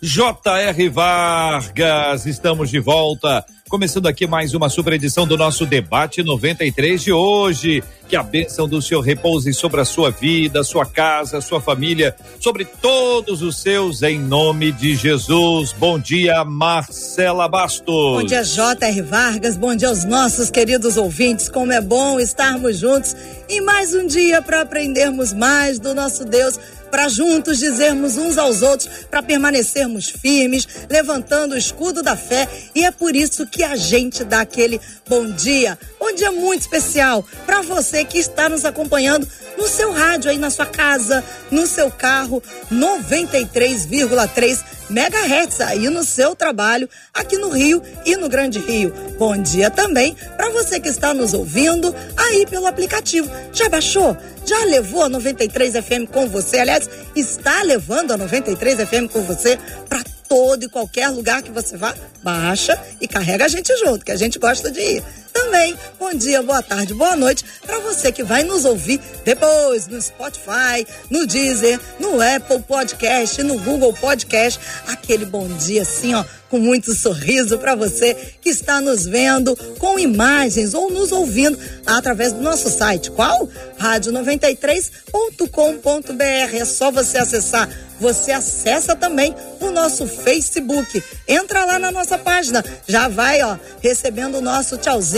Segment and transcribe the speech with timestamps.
[0.00, 0.88] J.R.
[0.88, 2.24] Vargas.
[2.24, 7.84] Estamos de volta Começando aqui mais uma super edição do nosso debate 93 de hoje.
[8.08, 12.64] Que a bênção do Senhor repouse sobre a sua vida, sua casa, sua família, sobre
[12.64, 15.74] todos os seus, em nome de Jesus.
[15.74, 18.22] Bom dia, Marcela Bastos.
[18.22, 19.02] Bom dia, J.R.
[19.02, 19.58] Vargas.
[19.58, 21.50] Bom dia aos nossos queridos ouvintes.
[21.50, 23.14] Como é bom estarmos juntos
[23.50, 26.58] em mais um dia para aprendermos mais do nosso Deus
[26.90, 32.48] para juntos dizermos uns aos outros, para permanecermos firmes, levantando o escudo da fé.
[32.74, 37.24] E é por isso que a gente dá aquele bom dia, um dia muito especial
[37.46, 41.90] para você que está nos acompanhando no seu rádio aí na sua casa, no seu
[41.90, 48.92] carro, 93,3 megahertz aí no seu trabalho, aqui no Rio e no Grande Rio.
[49.18, 53.30] Bom dia também para você que está nos ouvindo aí pelo aplicativo.
[53.52, 54.16] Já baixou?
[54.44, 56.58] Já levou a 93 FM com você?
[56.60, 61.76] Aliás, está levando a 93 FM com você para todo e qualquer lugar que você
[61.76, 65.04] vá, baixa e carrega a gente junto, que a gente gosta de ir.
[65.32, 70.00] Também, bom dia, boa tarde, boa noite para você que vai nos ouvir depois no
[70.00, 74.60] Spotify, no Deezer, no Apple Podcast, no Google Podcast.
[74.86, 79.98] Aquele bom dia assim, ó com muito sorriso para você que está nos vendo com
[79.98, 83.10] imagens ou nos ouvindo através do nosso site.
[83.10, 83.46] Qual?
[83.78, 86.56] rádio93.com.br.
[86.56, 87.68] É só você acessar.
[88.00, 91.02] Você acessa também o nosso Facebook.
[91.26, 92.64] Entra lá na nossa página.
[92.86, 95.17] Já vai, ó, recebendo o nosso tchauzinho.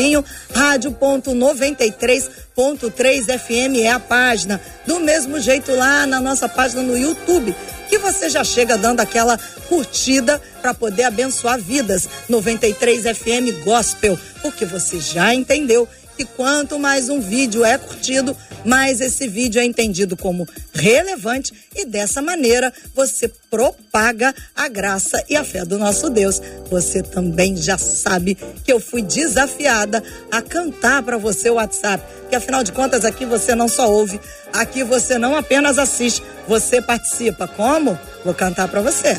[0.52, 4.60] Rádio.93.3 FM é a página.
[4.86, 7.54] Do mesmo jeito lá na nossa página no YouTube
[7.90, 9.36] que você já chega dando aquela
[9.68, 12.08] curtida para poder abençoar vidas.
[12.28, 15.88] 93 FM Gospel, porque você já entendeu
[16.20, 21.86] que quanto mais um vídeo é curtido, mais esse vídeo é entendido como relevante e
[21.86, 26.42] dessa maneira você propaga a graça e a fé do nosso Deus.
[26.70, 32.36] Você também já sabe que eu fui desafiada a cantar para você o WhatsApp, que
[32.36, 34.20] afinal de contas aqui você não só ouve,
[34.52, 37.48] aqui você não apenas assiste, você participa.
[37.48, 37.98] Como?
[38.26, 39.18] Vou cantar para você.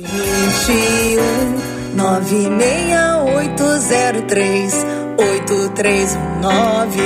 [0.00, 4.74] 21 96803
[5.18, 7.00] 8319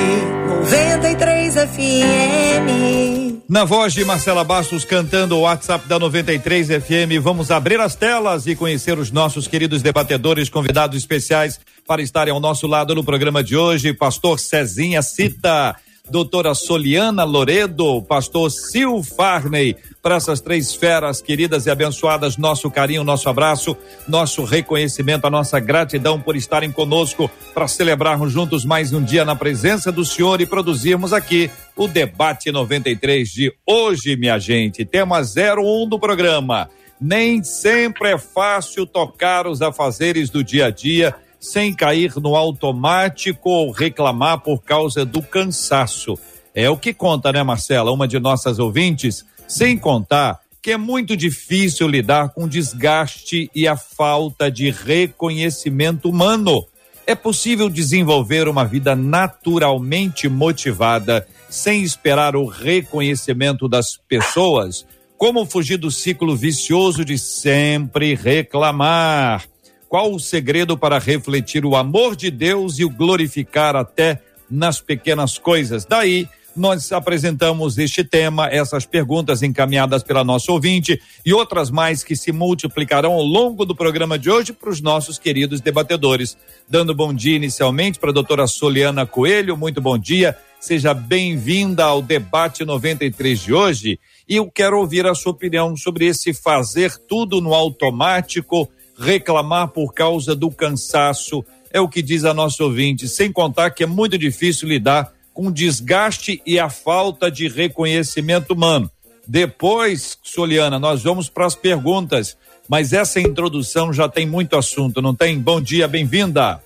[0.49, 3.44] 93 FM.
[3.49, 8.47] Na voz de Marcela Bastos cantando o WhatsApp da 93 FM, vamos abrir as telas
[8.47, 13.44] e conhecer os nossos queridos debatedores, convidados especiais para estarem ao nosso lado no programa
[13.44, 13.93] de hoje.
[13.93, 15.77] Pastor Cezinha Cita,
[16.10, 23.03] doutora Soliana Loredo, pastor Sil Farney, para essas três feras queridas e abençoadas, nosso carinho,
[23.03, 23.75] nosso abraço,
[24.06, 29.34] nosso reconhecimento, a nossa gratidão por estarem conosco para celebrarmos juntos mais um dia na
[29.34, 34.84] presença do Senhor e produzirmos aqui o debate 93 de hoje, minha gente.
[34.84, 36.69] Tema 01 do programa.
[37.00, 43.50] Nem sempre é fácil tocar os afazeres do dia a dia sem cair no automático
[43.50, 46.19] ou reclamar por causa do cansaço.
[46.55, 47.93] É o que conta, né, Marcela?
[47.93, 53.77] Uma de nossas ouvintes sem contar que é muito difícil lidar com desgaste e a
[53.77, 56.65] falta de reconhecimento humano.
[57.06, 64.87] É possível desenvolver uma vida naturalmente motivada sem esperar o reconhecimento das pessoas?
[65.19, 69.53] Como fugir do ciclo vicioso de sempre reclamar?
[69.94, 75.38] Qual o segredo para refletir o amor de Deus e o glorificar até nas pequenas
[75.38, 75.84] coisas?
[75.84, 82.16] Daí nós apresentamos este tema, essas perguntas encaminhadas pela nossa ouvinte e outras mais que
[82.16, 86.36] se multiplicarão ao longo do programa de hoje para os nossos queridos debatedores.
[86.69, 92.03] Dando bom dia inicialmente para a doutora Soliana Coelho, muito bom dia, seja bem-vinda ao
[92.03, 97.41] debate 93 de hoje e eu quero ouvir a sua opinião sobre esse fazer tudo
[97.41, 98.69] no automático,
[98.99, 103.83] reclamar por causa do cansaço, é o que diz a nossa ouvinte, sem contar que
[103.83, 108.91] é muito difícil lidar com desgaste e a falta de reconhecimento humano.
[109.27, 112.37] Depois, Soliana, nós vamos para as perguntas,
[112.69, 115.39] mas essa introdução já tem muito assunto, não tem?
[115.39, 116.63] Bom dia, bem-vinda.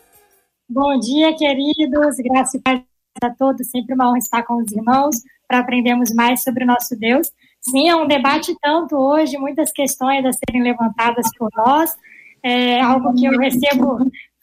[0.69, 2.61] Bom dia, queridos, graças
[3.23, 5.17] a todos, sempre uma honra estar com os irmãos
[5.49, 7.29] para aprendermos mais sobre o nosso Deus.
[7.61, 11.91] Sim, é um debate tanto hoje, muitas questões a serem levantadas por nós,
[12.43, 13.99] é algo que eu recebo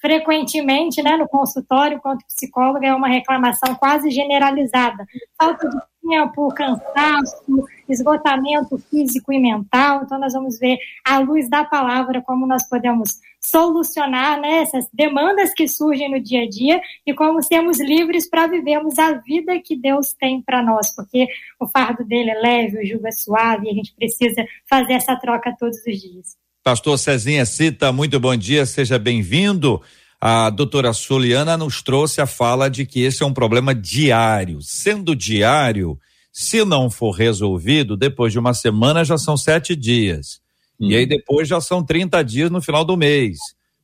[0.05, 5.03] frequentemente né, no consultório, quanto psicóloga, é uma reclamação quase generalizada.
[5.35, 5.77] Falta de
[6.07, 10.03] tempo, cansaço, esgotamento físico e mental.
[10.03, 15.51] Então, nós vamos ver, à luz da palavra, como nós podemos solucionar né, essas demandas
[15.55, 19.75] que surgem no dia a dia e como sermos livres para vivermos a vida que
[19.75, 21.27] Deus tem para nós, porque
[21.59, 25.15] o fardo dele é leve, o jugo é suave e a gente precisa fazer essa
[25.15, 26.44] troca todos os dias.
[26.65, 29.79] Pastor Cezinha Cita, muito bom dia, seja bem-vindo.
[30.19, 34.57] A doutora Soliana nos trouxe a fala de que esse é um problema diário.
[34.63, 35.95] Sendo diário,
[36.33, 40.41] se não for resolvido, depois de uma semana já são sete dias.
[40.79, 40.89] Uhum.
[40.89, 43.37] E aí depois já são 30 dias no final do mês.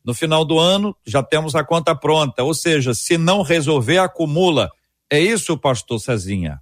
[0.03, 2.41] No final do ano já temos a conta pronta.
[2.43, 4.71] Ou seja, se não resolver, acumula.
[5.07, 6.59] É isso, pastor Cezinha?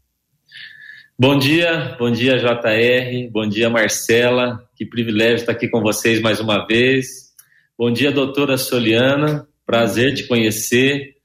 [1.22, 6.40] Bom dia, bom dia JR, bom dia Marcela, que privilégio estar aqui com vocês mais
[6.40, 7.34] uma vez.
[7.78, 11.16] Bom dia, doutora Soliana, prazer te conhecer.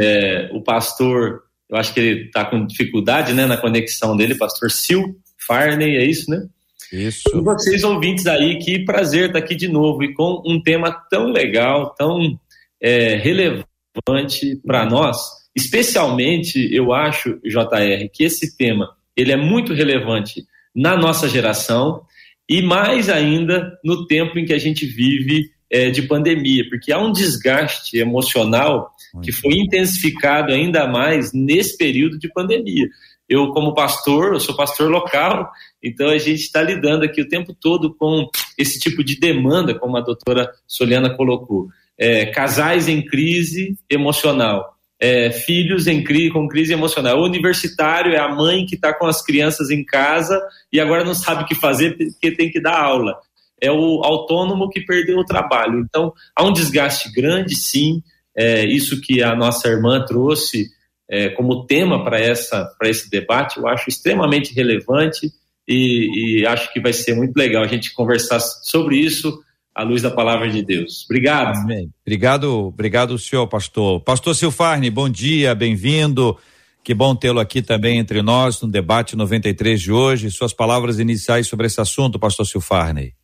[0.00, 4.70] É, o pastor, eu acho que ele está com dificuldade né, na conexão dele, pastor
[4.70, 6.46] Sil Farney, é isso, né?
[6.92, 7.28] Isso.
[7.34, 11.24] E vocês ouvintes aí, que prazer estar aqui de novo e com um tema tão
[11.24, 12.38] legal, tão
[12.80, 15.18] é, relevante para nós.
[15.56, 20.44] Especialmente, eu acho, JR, que esse tema ele é muito relevante
[20.74, 22.02] na nossa geração
[22.48, 26.98] e mais ainda no tempo em que a gente vive é, de pandemia, porque há
[26.98, 28.90] um desgaste emocional
[29.22, 32.88] que foi intensificado ainda mais nesse período de pandemia.
[33.28, 35.48] Eu, como pastor, eu sou pastor local,
[35.82, 38.28] então a gente está lidando aqui o tempo todo com
[38.58, 41.68] esse tipo de demanda, como a doutora Soliana colocou.
[41.96, 47.18] É, casais em crise emocional, é, filhos em crise, com crise emocional.
[47.18, 51.14] O universitário é a mãe que está com as crianças em casa e agora não
[51.14, 53.16] sabe o que fazer porque tem que dar aula.
[53.60, 55.80] É o autônomo que perdeu o trabalho.
[55.80, 58.02] Então, há um desgaste grande, sim.
[58.36, 60.68] É, isso que a nossa irmã trouxe
[61.10, 65.32] é, como tema para esse debate, eu acho extremamente relevante
[65.66, 69.42] e, e, acho que vai ser muito legal a gente conversar sobre isso
[69.74, 71.04] à luz da palavra de Deus.
[71.04, 71.56] Obrigado.
[71.58, 71.90] Amém.
[72.04, 74.00] Obrigado, obrigado, senhor pastor.
[74.00, 76.36] Pastor Silfarne, bom dia, bem-vindo.
[76.82, 80.30] Que bom tê-lo aqui também entre nós no debate 93 de hoje.
[80.30, 83.14] Suas palavras iniciais sobre esse assunto, pastor Silfarne.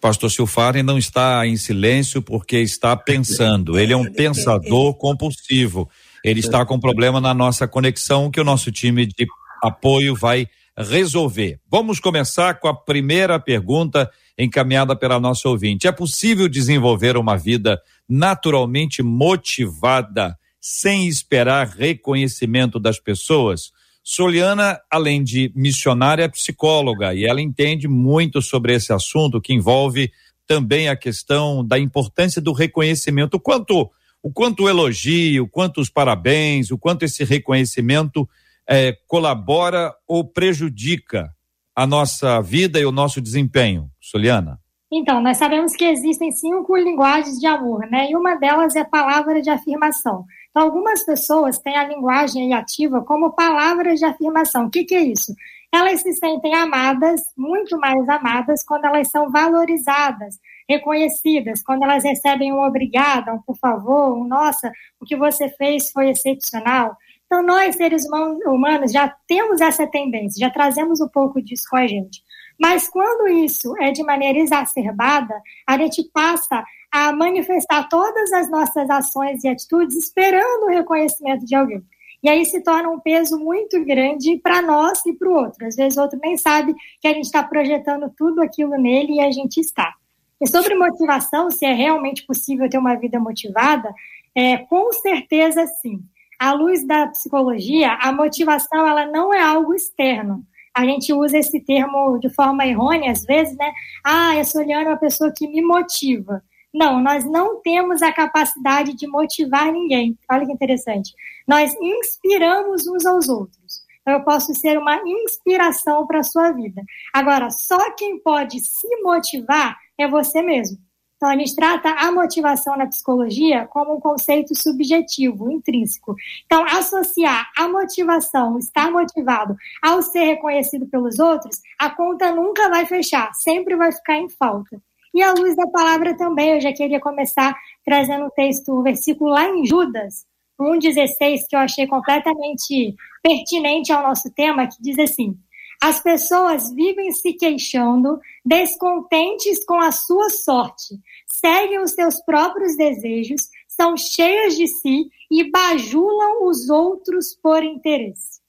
[0.00, 3.78] Pastor Silfarne não está em silêncio porque está pensando.
[3.78, 5.88] Ele é um pensador compulsivo.
[6.24, 9.26] Ele está com problema na nossa conexão que o nosso time de
[9.62, 10.46] apoio vai
[10.76, 11.58] resolver.
[11.68, 15.88] Vamos começar com a primeira pergunta encaminhada pela nossa ouvinte.
[15.88, 23.72] É possível desenvolver uma vida naturalmente motivada sem esperar reconhecimento das pessoas?
[24.02, 30.10] Soliana, além de missionária, é psicóloga e ela entende muito sobre esse assunto que envolve
[30.46, 33.34] também a questão da importância do reconhecimento.
[33.34, 33.90] O quanto
[34.22, 38.28] o quanto elogio, o quanto os parabéns, o quanto esse reconhecimento
[38.68, 41.32] é, colabora ou prejudica
[41.74, 44.58] a nossa vida e o nosso desempenho, Soliana?
[44.90, 48.10] Então, nós sabemos que existem cinco linguagens de amor, né?
[48.10, 50.24] E uma delas é a palavra de afirmação.
[50.48, 54.64] Então, algumas pessoas têm a linguagem ativa como palavras de afirmação.
[54.64, 55.34] O que, que é isso?
[55.70, 62.50] Elas se sentem amadas, muito mais amadas, quando elas são valorizadas, reconhecidas, quando elas recebem
[62.50, 66.96] um obrigada, um por favor, um nossa, o que você fez foi excepcional.
[67.26, 68.04] Então, nós, seres
[68.46, 72.22] humanos, já temos essa tendência, já trazemos um pouco disso com a gente.
[72.60, 78.88] Mas quando isso é de maneira exacerbada, a gente passa a manifestar todas as nossas
[78.90, 81.84] ações e atitudes esperando o reconhecimento de alguém.
[82.22, 85.66] E aí se torna um peso muito grande para nós e para o outro.
[85.66, 89.20] Às vezes o outro nem sabe que a gente está projetando tudo aquilo nele e
[89.20, 89.94] a gente está.
[90.40, 93.92] E sobre motivação, se é realmente possível ter uma vida motivada,
[94.34, 96.00] é, com certeza sim.
[96.38, 100.44] À luz da psicologia, a motivação ela não é algo externo.
[100.78, 103.72] A gente usa esse termo de forma errônea às vezes, né?
[104.06, 106.40] Ah, eu sou olhando uma pessoa que me motiva.
[106.72, 110.16] Não, nós não temos a capacidade de motivar ninguém.
[110.30, 111.12] Olha que interessante.
[111.48, 113.82] Nós inspiramos uns aos outros.
[114.02, 116.80] Então, eu posso ser uma inspiração para a sua vida.
[117.12, 120.78] Agora, só quem pode se motivar é você mesmo.
[121.18, 126.14] Então, a gente trata a motivação na psicologia como um conceito subjetivo, intrínseco.
[126.46, 132.86] Então, associar a motivação, estar motivado, ao ser reconhecido pelos outros, a conta nunca vai
[132.86, 134.80] fechar, sempre vai ficar em falta.
[135.12, 137.52] E à luz da palavra também, eu já queria começar
[137.84, 140.24] trazendo um texto, um versículo lá em Judas,
[140.60, 145.36] 1,16, que eu achei completamente pertinente ao nosso tema, que diz assim:
[145.80, 150.98] As pessoas vivem se queixando, descontentes com a sua sorte,
[151.30, 158.40] seguem os seus próprios desejos, são cheias de si e bajulam os outros por interesse.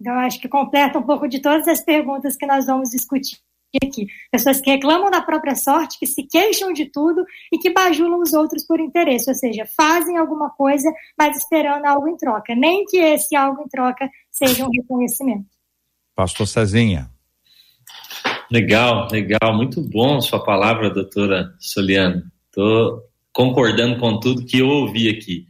[0.00, 3.38] Então, acho que completa um pouco de todas as perguntas que nós vamos discutir
[3.80, 4.08] aqui.
[4.32, 8.32] Pessoas que reclamam da própria sorte, que se queixam de tudo e que bajulam os
[8.32, 12.52] outros por interesse, ou seja, fazem alguma coisa, mas esperando algo em troca.
[12.54, 15.51] Nem que esse algo em troca seja um reconhecimento.
[16.22, 17.10] Pastor Cezinha.
[18.48, 22.22] Legal, legal, muito bom sua palavra, doutora Soliana.
[22.46, 23.02] Estou
[23.32, 25.48] concordando com tudo que eu ouvi aqui.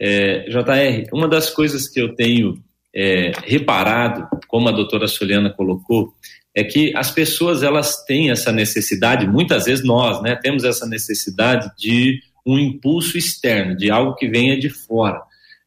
[0.00, 2.54] É, JR, uma das coisas que eu tenho
[2.94, 6.14] é, reparado, como a doutora Soliana colocou,
[6.54, 11.70] é que as pessoas elas têm essa necessidade, muitas vezes nós, né, temos essa necessidade
[11.76, 15.20] de um impulso externo, de algo que venha de fora.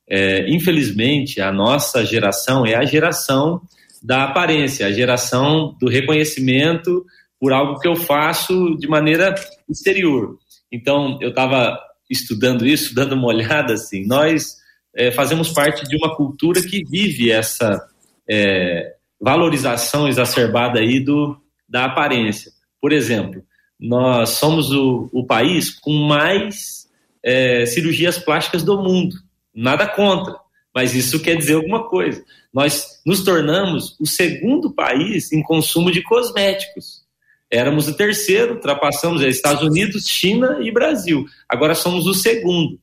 [0.10, 3.62] É, infelizmente, a nossa geração é a geração
[4.08, 7.06] da aparência, a geração do reconhecimento
[7.38, 9.36] por algo que eu faço de maneira
[9.70, 10.38] exterior.
[10.72, 11.78] Então, eu estava
[12.10, 14.56] estudando isso, dando uma olhada assim, nós
[14.96, 17.86] é, fazemos parte de uma cultura que vive essa
[18.30, 21.38] é, valorização exacerbada aí do,
[21.68, 22.50] da aparência.
[22.80, 23.44] Por exemplo,
[23.78, 26.88] nós somos o, o país com mais
[27.22, 29.18] é, cirurgias plásticas do mundo.
[29.54, 30.34] Nada contra,
[30.78, 32.24] mas isso quer dizer alguma coisa.
[32.54, 37.02] Nós nos tornamos o segundo país em consumo de cosméticos.
[37.50, 41.26] Éramos o terceiro, ultrapassamos Estados Unidos, China e Brasil.
[41.50, 42.80] Agora somos o segundo.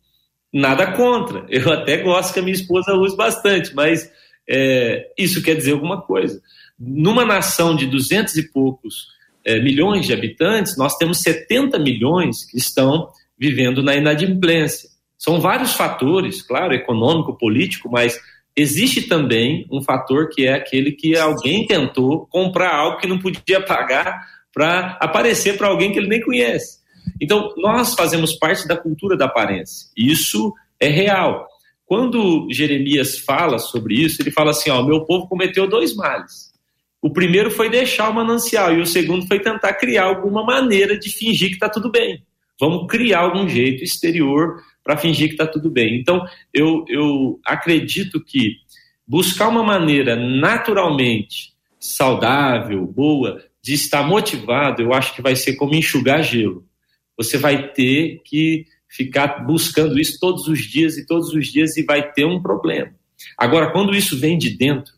[0.53, 1.47] Nada contra.
[1.49, 4.11] Eu até gosto que a minha esposa use bastante, mas
[4.51, 6.43] é, isso quer dizer alguma coisa.
[6.77, 9.07] Numa nação de duzentos e poucos
[9.45, 13.09] é, milhões de habitantes, nós temos 70 milhões que estão
[13.39, 14.91] vivendo na inadimplência.
[15.25, 18.21] São vários fatores, claro, econômico, político, mas
[18.55, 23.59] existe também um fator que é aquele que alguém tentou comprar algo que não podia
[23.59, 24.21] pagar
[24.53, 26.81] para aparecer para alguém que ele nem conhece.
[27.19, 29.89] Então, nós fazemos parte da cultura da aparência.
[29.97, 31.49] Isso é real.
[31.87, 36.53] Quando Jeremias fala sobre isso, ele fala assim: ó, meu povo cometeu dois males.
[37.01, 41.11] O primeiro foi deixar o manancial e o segundo foi tentar criar alguma maneira de
[41.11, 42.23] fingir que está tudo bem.
[42.61, 45.99] Vamos criar algum jeito exterior para fingir que está tudo bem.
[45.99, 48.59] Então, eu, eu acredito que
[49.09, 55.75] buscar uma maneira naturalmente saudável, boa, de estar motivado, eu acho que vai ser como
[55.75, 56.65] enxugar gelo.
[57.17, 61.83] Você vai ter que ficar buscando isso todos os dias e todos os dias e
[61.83, 62.93] vai ter um problema.
[63.39, 64.93] Agora, quando isso vem de dentro,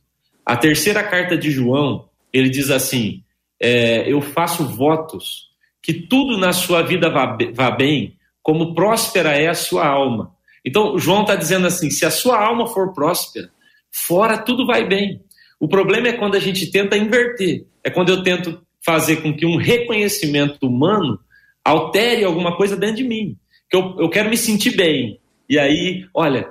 [0.45, 3.23] a terceira carta de João, ele diz assim:
[3.61, 5.47] é, Eu faço votos
[5.83, 8.16] que tudo na sua vida vá, vá bem,
[8.47, 10.33] como próspera é a sua alma.
[10.65, 13.51] Então, João está dizendo assim: se a sua alma for próspera,
[13.91, 15.21] fora tudo vai bem.
[15.59, 19.45] O problema é quando a gente tenta inverter, é quando eu tento fazer com que
[19.45, 21.19] um reconhecimento humano
[21.65, 23.37] altere alguma coisa dentro de mim
[23.69, 25.19] que eu, eu quero me sentir bem.
[25.49, 26.49] E aí, olha,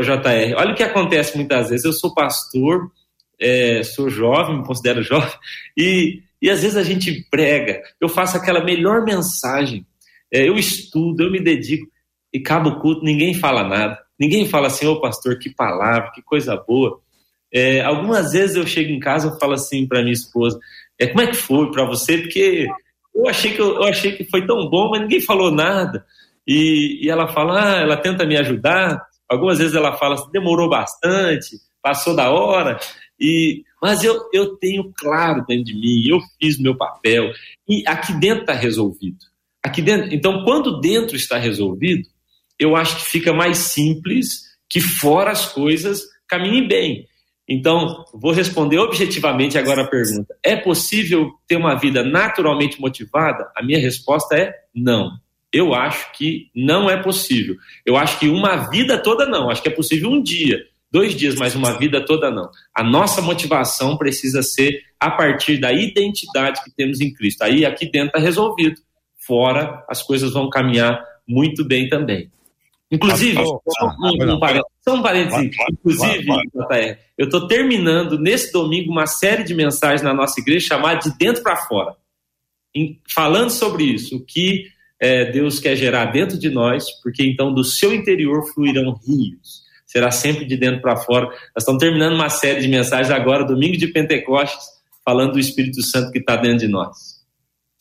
[0.00, 1.84] JR, olha o que acontece muitas vezes.
[1.84, 2.90] Eu sou pastor,
[3.38, 5.30] é, sou jovem, me considero jovem,
[5.76, 9.84] e, e às vezes a gente prega, eu faço aquela melhor mensagem,
[10.42, 11.86] eu estudo, eu me dedico,
[12.32, 13.98] e cabo o culto, ninguém fala nada.
[14.18, 17.00] Ninguém fala assim, ô oh, pastor, que palavra, que coisa boa.
[17.52, 20.58] É, algumas vezes eu chego em casa e falo assim para minha esposa,
[20.98, 22.18] é, como é que foi para você?
[22.18, 22.66] Porque
[23.14, 26.04] eu achei, que eu, eu achei que foi tão bom, mas ninguém falou nada.
[26.46, 29.00] E, e ela fala, ah, ela tenta me ajudar.
[29.28, 32.78] Algumas vezes ela fala, demorou bastante, passou da hora.
[33.18, 37.30] E, mas eu, eu tenho claro dentro de mim, eu fiz meu papel.
[37.68, 39.33] E aqui dentro está resolvido.
[39.64, 42.06] Aqui dentro, então, quando dentro está resolvido,
[42.58, 47.06] eu acho que fica mais simples que fora as coisas caminhem bem.
[47.48, 53.50] Então, vou responder objetivamente agora a pergunta: é possível ter uma vida naturalmente motivada?
[53.56, 55.12] A minha resposta é não.
[55.52, 57.54] Eu acho que não é possível.
[57.86, 59.48] Eu acho que uma vida toda não.
[59.48, 60.58] Acho que é possível um dia,
[60.90, 62.50] dois dias, mas uma vida toda não.
[62.74, 67.42] A nossa motivação precisa ser a partir da identidade que temos em Cristo.
[67.42, 68.76] Aí aqui dentro está resolvido.
[69.26, 72.30] Fora, as coisas vão caminhar muito bem também.
[72.90, 73.60] Inclusive, só
[73.98, 76.26] um, um, parênteses, só um parênteses, inclusive,
[77.18, 81.42] eu estou terminando nesse domingo uma série de mensagens na nossa igreja chamada De Dentro
[81.42, 81.96] para Fora,
[82.74, 84.66] em, falando sobre isso, o que
[85.00, 89.64] é, Deus quer gerar dentro de nós, porque então do seu interior fluirão rios.
[89.86, 91.26] Será sempre de dentro para fora.
[91.26, 94.66] Nós estamos terminando uma série de mensagens agora, domingo de Pentecostes,
[95.04, 97.13] falando do Espírito Santo que está dentro de nós.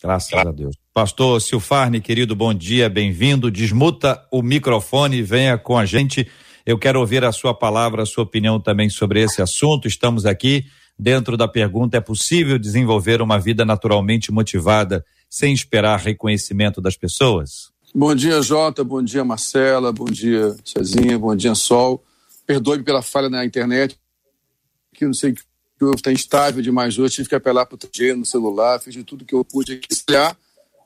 [0.04, 0.76] Graças a Deus.
[0.94, 3.50] Pastor Silfarne, querido, bom dia, bem-vindo.
[3.50, 6.28] Desmuta o microfone e venha com a gente.
[6.66, 9.88] Eu quero ouvir a sua palavra, a sua opinião também sobre esse assunto.
[9.88, 10.66] Estamos aqui
[11.00, 17.72] dentro da pergunta: é possível desenvolver uma vida naturalmente motivada sem esperar reconhecimento das pessoas?
[17.96, 18.84] Bom dia, Jota.
[18.84, 19.94] Bom dia, Marcela.
[19.94, 21.18] Bom dia, Cezinha.
[21.18, 22.04] Bom dia, Sol.
[22.46, 23.98] Perdoe-me pela falha na internet,
[24.94, 25.42] que não sei que
[25.92, 27.16] o está instável demais hoje.
[27.16, 29.88] Tive que apelar para o 3G no celular, fiz de tudo que eu pude aqui.
[30.16, 30.36] A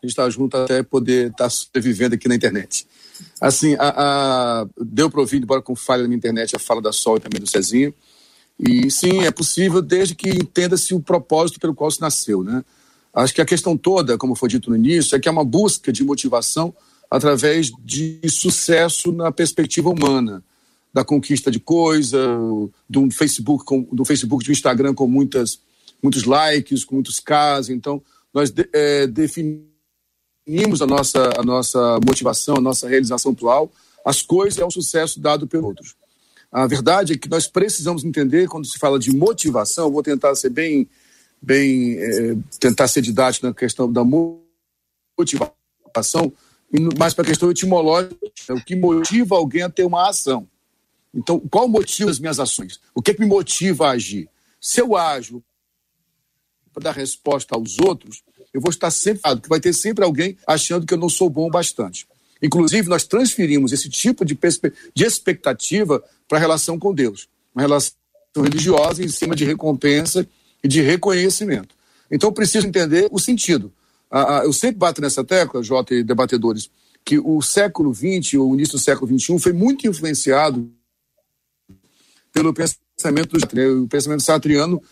[0.02, 2.88] gente está junto até poder estar tá sobrevivendo aqui na internet.
[3.42, 6.92] Assim, a, a, deu para ouvir, embora com falha na minha internet, a fala da
[6.92, 7.94] Sol e também do Cezinho.
[8.60, 12.64] E sim, é possível desde que entenda-se o propósito pelo qual se nasceu, né?
[13.14, 15.92] Acho que a questão toda, como foi dito no início, é que é uma busca
[15.92, 16.74] de motivação
[17.10, 20.44] através de sucesso na perspectiva humana,
[20.94, 22.40] da conquista de coisa,
[22.90, 25.60] do Facebook, com, do Facebook, do Instagram com muitas,
[26.02, 27.70] muitos likes, com muitos casos.
[27.70, 28.02] Então,
[28.34, 33.72] nós de, é, definimos a nossa, a nossa motivação, a nossa realização atual,
[34.06, 35.96] as coisas é um sucesso dado pelos outros.
[36.52, 40.50] A verdade é que nós precisamos entender, quando se fala de motivação, vou tentar ser
[40.50, 40.88] bem,
[41.42, 46.32] bem é, tentar ser didático na questão da motivação,
[46.98, 48.16] mais para a questão etimológica,
[48.50, 50.48] o que motiva alguém a ter uma ação.
[51.14, 52.80] Então, qual motiva as minhas ações?
[52.94, 54.30] O que, é que me motiva a agir?
[54.60, 55.44] Se eu ajo
[56.74, 58.24] para dar resposta aos outros,
[58.54, 61.48] eu vou estar sempre, porque vai ter sempre alguém achando que eu não sou bom
[61.48, 62.08] o bastante.
[62.42, 64.38] Inclusive, nós transferimos esse tipo de,
[64.94, 67.94] de expectativa para a relação com Deus, uma relação
[68.36, 70.28] religiosa em cima de recompensa
[70.64, 71.76] e de reconhecimento.
[72.12, 73.74] Então, preciso entender o sentido.
[74.44, 76.70] Eu sempre bato nessa tecla, Jota e debatedores,
[77.04, 80.70] que o século XX, o início do século XXI, foi muito influenciado
[82.38, 83.36] pelo pensamento,
[83.84, 84.84] o pensamento sartriano, o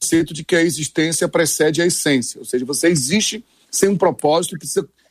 [0.00, 4.56] conceito de que a existência precede a essência, ou seja, você existe sem um propósito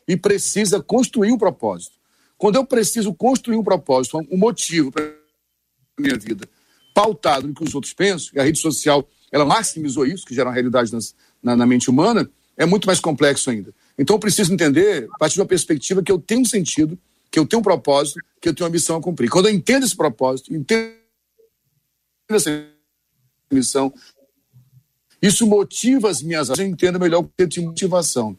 [0.07, 1.93] e precisa construir um propósito.
[2.38, 5.13] Quando eu preciso construir um propósito, um motivo para
[6.00, 6.47] minha vida,
[6.93, 10.50] pautado no que os outros pensam, e a rede social ela maximizou isso, que gera
[10.50, 13.73] uma realidade nas, na, na mente humana, é muito mais complexo ainda.
[13.97, 16.97] Então eu preciso entender, a partir de uma perspectiva, que eu tenho um sentido,
[17.29, 19.29] que eu tenho um propósito, que eu tenho uma missão a cumprir.
[19.29, 21.02] Quando eu entendo esse propósito, entendo
[22.29, 22.65] essa
[23.51, 23.93] missão.
[25.21, 26.65] Isso motiva as minhas ações.
[26.65, 28.38] Eu entendo melhor o que de motivação.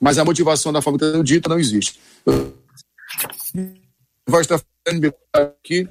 [0.00, 1.98] Mas a motivação da forma que eu dita não existe.
[4.28, 4.60] Vai estar
[5.32, 5.88] aqui.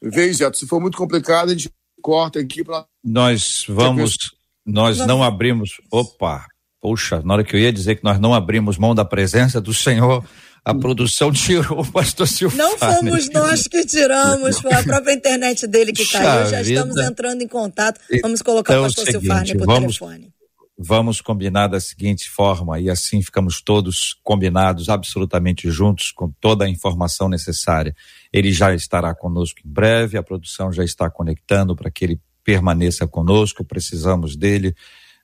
[0.00, 2.86] Vez, se for muito complicado, a gente corta aqui para.
[3.02, 4.16] Nós vamos.
[4.64, 5.80] Nós não abrimos.
[5.90, 6.46] Opa!
[6.80, 9.74] Poxa, na hora que eu ia dizer que nós não abrimos mão da presença do
[9.74, 10.24] Senhor,
[10.64, 12.62] a produção tirou o pastor Silvano.
[12.62, 16.50] Não fomos nós que tiramos, foi a própria internet dele que caiu.
[16.50, 16.80] Já vida.
[16.80, 18.00] estamos entrando em contato.
[18.22, 20.32] Vamos colocar então, o pastor Silvano por vamos, telefone.
[20.78, 26.68] Vamos combinar da seguinte forma, e assim ficamos todos combinados, absolutamente juntos, com toda a
[26.68, 27.94] informação necessária.
[28.32, 33.06] Ele já estará conosco em breve, a produção já está conectando para que ele permaneça
[33.06, 34.74] conosco, precisamos dele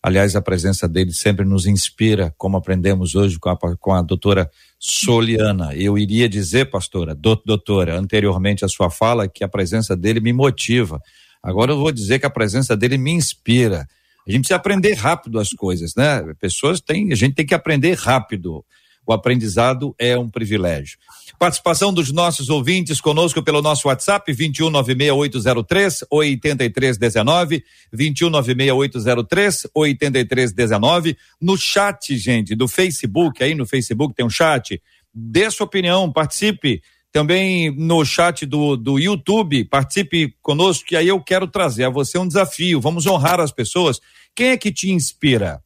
[0.06, 4.48] Aliás, a presença dele sempre nos inspira, como aprendemos hoje com a, com a doutora
[4.78, 5.74] Soliana.
[5.74, 11.00] Eu iria dizer, pastora, doutora, anteriormente à sua fala, que a presença dele me motiva.
[11.42, 13.86] Agora eu vou dizer que a presença dele me inspira.
[14.26, 16.22] A gente precisa aprender rápido as coisas, né?
[16.40, 18.64] Pessoas têm, a gente tem que aprender rápido.
[19.06, 20.98] O aprendizado é um privilégio.
[21.38, 27.62] Participação dos nossos ouvintes conosco pelo nosso WhatsApp 2196803 8319
[27.94, 34.82] 2196803 8319 no chat, gente, do Facebook, aí no Facebook tem um chat.
[35.14, 41.18] Dê sua opinião, participe também no chat do, do YouTube, participe conosco, que aí eu
[41.18, 42.80] quero trazer a você um desafio.
[42.80, 44.00] Vamos honrar as pessoas.
[44.34, 45.62] Quem é que te inspira?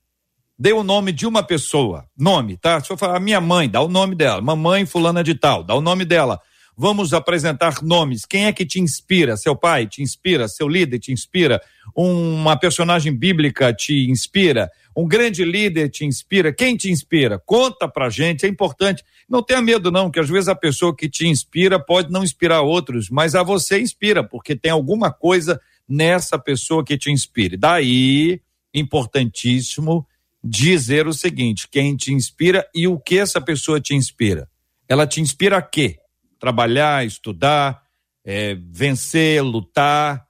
[0.60, 2.78] Dê o nome de uma pessoa, nome, tá?
[2.82, 5.80] Se eu falar minha mãe, dá o nome dela, mamãe fulana de tal, dá o
[5.80, 6.38] nome dela.
[6.76, 8.26] Vamos apresentar nomes.
[8.26, 9.38] Quem é que te inspira?
[9.38, 10.48] Seu pai te inspira?
[10.48, 11.62] Seu líder te inspira?
[11.94, 14.70] Uma personagem bíblica te inspira?
[14.94, 16.52] Um grande líder te inspira?
[16.52, 17.38] Quem te inspira?
[17.38, 19.02] Conta pra gente, é importante.
[19.26, 22.60] Não tenha medo não, que às vezes a pessoa que te inspira pode não inspirar
[22.60, 27.56] outros, mas a você inspira, porque tem alguma coisa nessa pessoa que te inspire.
[27.56, 28.40] Daí,
[28.74, 30.06] importantíssimo,
[30.42, 34.48] dizer o seguinte: quem te inspira e o que essa pessoa te inspira.
[34.88, 35.98] Ela te inspira a quê?
[36.38, 37.82] Trabalhar, estudar,
[38.24, 40.26] é, vencer, lutar.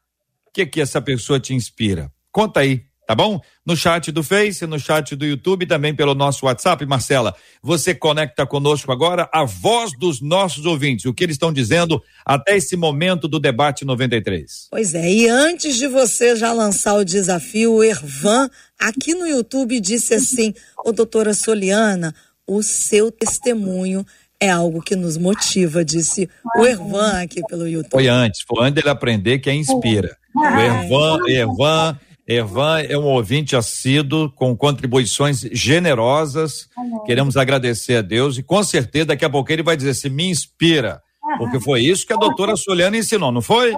[0.46, 2.12] O que que essa pessoa te inspira?
[2.33, 3.40] Conta aí tá bom?
[3.66, 7.35] No chat do Face, no chat do YouTube, também pelo nosso WhatsApp, Marcela.
[7.61, 12.57] Você conecta conosco agora a voz dos nossos ouvintes, o que eles estão dizendo até
[12.57, 14.68] esse momento do debate 93.
[14.70, 19.81] Pois é, e antes de você já lançar o desafio, o Ervan aqui no YouTube
[19.81, 22.14] disse assim: "Ô doutora Soliana,
[22.46, 24.07] o seu testemunho
[24.38, 27.90] é algo que nos motiva", disse o Ervan aqui pelo YouTube.
[27.90, 30.16] Foi antes, foi antes dele aprender que é inspira.
[30.33, 31.99] O Ervan, Ervan
[32.33, 36.69] Ervan é um ouvinte assíduo, com contribuições generosas.
[36.77, 37.03] Amém.
[37.05, 40.29] Queremos agradecer a Deus e com certeza daqui a pouco ele vai dizer: se me
[40.29, 41.03] inspira
[41.38, 43.73] porque foi isso que a doutora Soliana ensinou, não foi?
[43.73, 43.77] A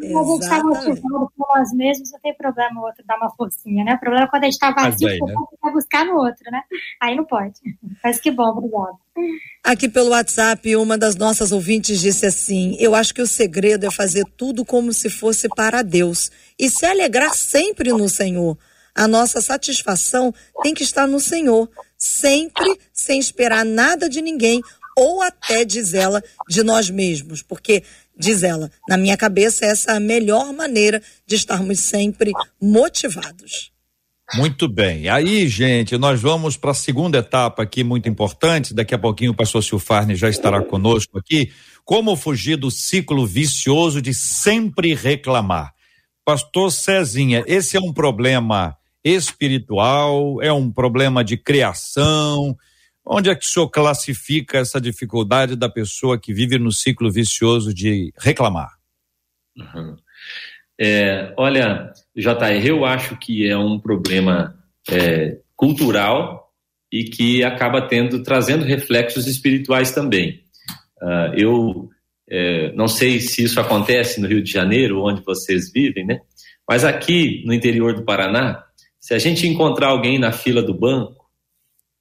[1.53, 3.95] por nós mesmos, não tem problema o outro dar uma forcinha, né?
[3.95, 5.35] O problema é quando a gente está vazio, aí, né?
[5.62, 6.62] vai buscar no outro, né?
[7.01, 7.55] Aí não pode.
[8.03, 8.97] Mas que bom, obrigada.
[9.62, 13.91] Aqui pelo WhatsApp, uma das nossas ouvintes disse assim: Eu acho que o segredo é
[13.91, 18.57] fazer tudo como se fosse para Deus e se alegrar sempre no Senhor.
[18.95, 24.61] A nossa satisfação tem que estar no Senhor, sempre sem esperar nada de ninguém
[24.96, 27.83] ou até, diz ela, de nós mesmos, porque,
[28.16, 33.72] diz ela, na minha cabeça, essa é a melhor maneira de estarmos sempre motivados.
[34.35, 35.11] Muito bem.
[35.11, 38.72] Aí, gente, nós vamos para a segunda etapa aqui, muito importante.
[38.72, 41.52] Daqui a pouquinho o pastor Silfarne já estará conosco aqui.
[41.85, 45.74] Como fugir do ciclo vicioso de sempre reclamar?
[46.24, 48.74] Pastor Cezinha, esse é um problema
[49.05, 52.57] espiritual, é um problema de criação,
[53.05, 57.75] Onde é que o senhor classifica essa dificuldade da pessoa que vive no ciclo vicioso
[57.75, 58.71] de reclamar?
[59.57, 59.97] Uhum.
[60.81, 64.57] É, olha, JR, eu acho que é um problema
[64.88, 66.51] é, cultural
[66.93, 70.43] e que acaba tendo trazendo reflexos espirituais também.
[71.01, 71.88] Uh, eu
[72.29, 76.21] é, não sei se isso acontece no Rio de Janeiro, onde vocês vivem, né?
[76.69, 78.65] Mas aqui no interior do Paraná,
[79.01, 81.21] se a gente encontrar alguém na fila do banco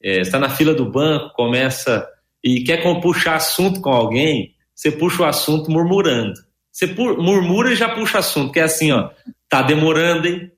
[0.04, 2.08] é, está na fila do banco, começa
[2.44, 6.34] e quer puxar assunto com alguém, você puxa o assunto murmurando.
[6.72, 9.10] Você murmura e já puxa assunto, que é assim, ó,
[9.50, 10.52] tá demorando, hein?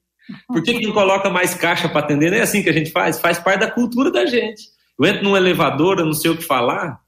[0.47, 2.31] Por que, que não coloca mais caixa para atender?
[2.31, 4.63] Não é assim que a gente faz, faz parte da cultura da gente.
[4.97, 6.99] Eu entro num elevador, eu não sei o que falar,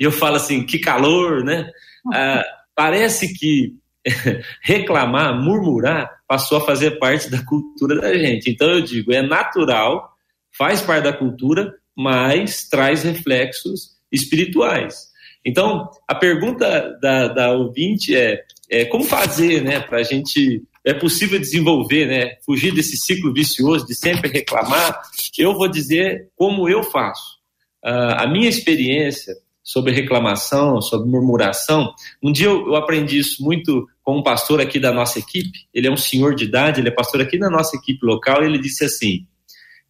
[0.00, 1.70] e eu falo assim, que calor, né?
[2.12, 3.74] Ah, parece que
[4.62, 8.50] reclamar, murmurar, passou a fazer parte da cultura da gente.
[8.50, 10.12] Então eu digo, é natural,
[10.56, 15.12] faz parte da cultura, mas traz reflexos espirituais.
[15.44, 20.62] Então, a pergunta da, da ouvinte é, é como fazer né, para a gente.
[20.86, 25.00] É possível desenvolver, né, fugir desse ciclo vicioso de sempre reclamar?
[25.38, 27.38] Eu vou dizer como eu faço.
[27.82, 33.86] Uh, a minha experiência sobre reclamação, sobre murmuração, um dia eu, eu aprendi isso muito
[34.02, 35.58] com um pastor aqui da nossa equipe.
[35.72, 38.42] Ele é um senhor de idade, ele é pastor aqui da nossa equipe local.
[38.42, 39.26] E ele disse assim: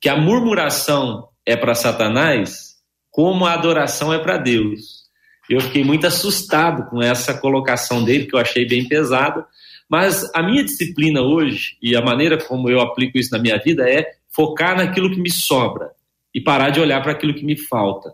[0.00, 2.74] que a murmuração é para Satanás,
[3.10, 5.04] como a adoração é para Deus.
[5.48, 9.46] Eu fiquei muito assustado com essa colocação dele, que eu achei bem pesada.
[9.88, 13.88] Mas a minha disciplina hoje, e a maneira como eu aplico isso na minha vida,
[13.88, 15.90] é focar naquilo que me sobra
[16.34, 18.12] e parar de olhar para aquilo que me falta.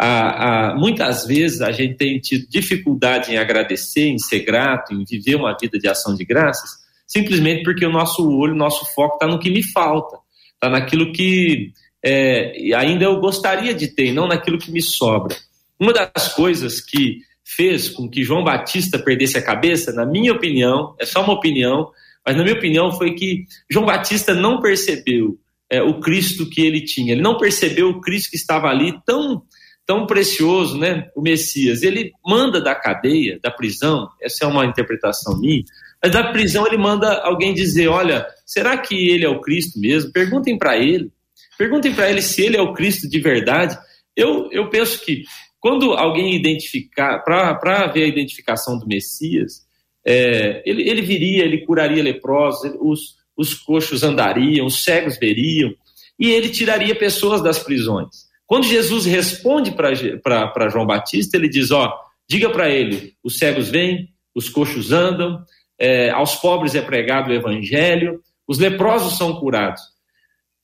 [0.00, 5.04] Ah, ah, muitas vezes a gente tem tido dificuldade em agradecer, em ser grato, em
[5.04, 6.70] viver uma vida de ação de graças,
[7.06, 10.16] simplesmente porque o nosso olho, o nosso foco está no que me falta,
[10.54, 11.72] está naquilo que
[12.04, 15.36] é, ainda eu gostaria de ter, não naquilo que me sobra.
[15.78, 20.94] Uma das coisas que fez com que João Batista perdesse a cabeça, na minha opinião,
[21.00, 21.90] é só uma opinião,
[22.24, 25.38] mas na minha opinião foi que João Batista não percebeu
[25.70, 29.42] é, o Cristo que ele tinha, ele não percebeu o Cristo que estava ali tão
[29.86, 31.08] tão precioso, né?
[31.16, 31.82] O Messias.
[31.82, 35.64] Ele manda da cadeia, da prisão, essa é uma interpretação minha,
[36.02, 40.12] mas da prisão ele manda alguém dizer: olha, será que ele é o Cristo mesmo?
[40.12, 41.10] Perguntem para ele.
[41.58, 43.76] Perguntem para ele se ele é o Cristo de verdade.
[44.16, 45.24] Eu, eu penso que
[45.58, 49.66] quando alguém identificar, para ver a identificação do Messias,
[50.06, 55.74] é, ele, ele viria, ele curaria leprosos, os, os coxos andariam, os cegos veriam,
[56.18, 58.28] e ele tiraria pessoas das prisões.
[58.46, 61.92] Quando Jesus responde para João Batista, ele diz: Ó,
[62.28, 65.44] diga para ele, os cegos vêm, os coxos andam,
[65.78, 69.82] é, aos pobres é pregado o evangelho, os leprosos são curados.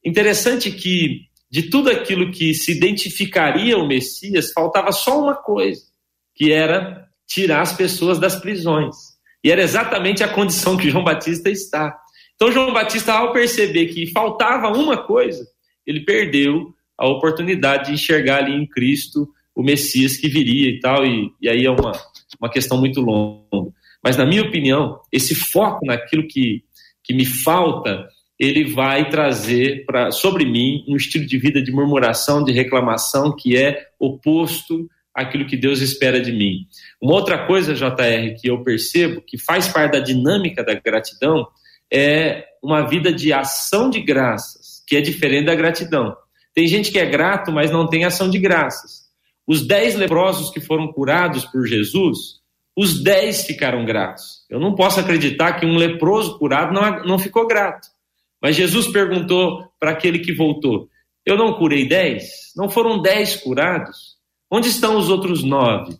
[0.04, 5.82] Interessante que de tudo aquilo que se identificaria o Messias, faltava só uma coisa,
[6.34, 8.96] que era tirar as pessoas das prisões.
[9.42, 11.96] E era exatamente a condição que João Batista está.
[12.34, 15.46] Então, João Batista, ao perceber que faltava uma coisa,
[15.86, 21.06] ele perdeu a oportunidade de enxergar ali em Cristo o Messias que viria e tal,
[21.06, 21.92] e, e aí é uma,
[22.40, 23.72] uma questão muito longa.
[24.02, 26.64] Mas, na minha opinião, esse foco naquilo que,
[27.04, 32.42] que me falta ele vai trazer pra, sobre mim um estilo de vida de murmuração,
[32.42, 36.66] de reclamação, que é oposto àquilo que Deus espera de mim.
[37.00, 41.46] Uma outra coisa, JR, que eu percebo, que faz parte da dinâmica da gratidão,
[41.92, 46.16] é uma vida de ação de graças, que é diferente da gratidão.
[46.52, 49.04] Tem gente que é grato, mas não tem ação de graças.
[49.46, 52.40] Os dez leprosos que foram curados por Jesus,
[52.76, 54.44] os dez ficaram gratos.
[54.50, 57.93] Eu não posso acreditar que um leproso curado não, não ficou grato.
[58.44, 60.90] Mas Jesus perguntou para aquele que voltou:
[61.24, 62.52] Eu não curei dez?
[62.54, 64.18] Não foram dez curados?
[64.50, 65.96] Onde estão os outros nove?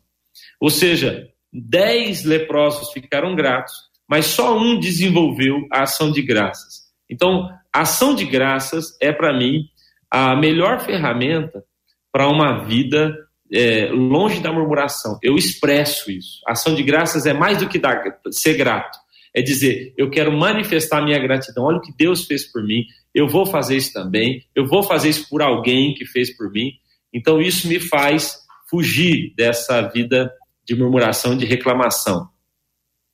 [0.61, 3.73] Ou seja, dez leprosos ficaram gratos,
[4.07, 6.83] mas só um desenvolveu a ação de graças.
[7.09, 9.65] Então, a ação de graças é, para mim,
[10.11, 11.65] a melhor ferramenta
[12.13, 13.17] para uma vida
[13.51, 15.19] é, longe da murmuração.
[15.23, 16.43] Eu expresso isso.
[16.47, 18.99] A ação de graças é mais do que dar, ser grato.
[19.35, 21.65] É dizer, eu quero manifestar minha gratidão.
[21.65, 22.85] Olha o que Deus fez por mim.
[23.13, 24.45] Eu vou fazer isso também.
[24.55, 26.71] Eu vou fazer isso por alguém que fez por mim.
[27.13, 28.39] Então, isso me faz
[28.71, 30.33] fugir dessa vida
[30.65, 32.29] de murmuração, de reclamação.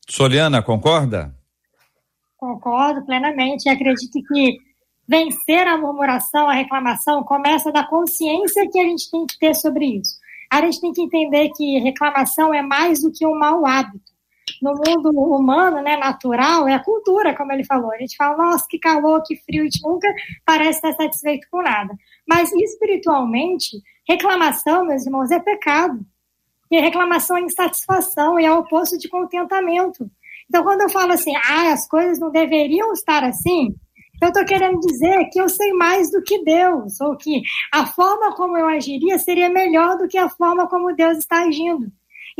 [0.09, 1.35] Soliana, concorda?
[2.37, 3.69] Concordo plenamente.
[3.69, 4.59] Acredito que
[5.07, 9.99] vencer a murmuração, a reclamação, começa da consciência que a gente tem que ter sobre
[9.99, 10.17] isso.
[10.51, 14.10] A gente tem que entender que reclamação é mais do que um mau hábito.
[14.61, 17.93] No mundo humano, né, natural, é a cultura, como ele falou.
[17.93, 20.13] A gente fala, nossa, que calor, que frio, a gente nunca
[20.45, 21.95] parece estar satisfeito com nada.
[22.29, 26.05] Mas espiritualmente, reclamação, meus irmãos, é pecado.
[26.71, 30.11] E reclamação é insatisfação e é o oposto de contentamento.
[30.49, 33.75] Então, quando eu falo assim, ah, as coisas não deveriam estar assim,
[34.21, 37.43] eu estou querendo dizer que eu sei mais do que Deus, ou que
[37.73, 41.91] a forma como eu agiria seria melhor do que a forma como Deus está agindo.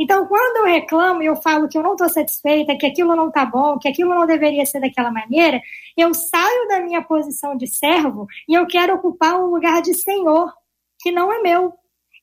[0.01, 3.27] Então, quando eu reclamo e eu falo que eu não estou satisfeita, que aquilo não
[3.27, 5.61] está bom, que aquilo não deveria ser daquela maneira,
[5.95, 10.51] eu saio da minha posição de servo e eu quero ocupar um lugar de senhor,
[10.99, 11.71] que não é meu.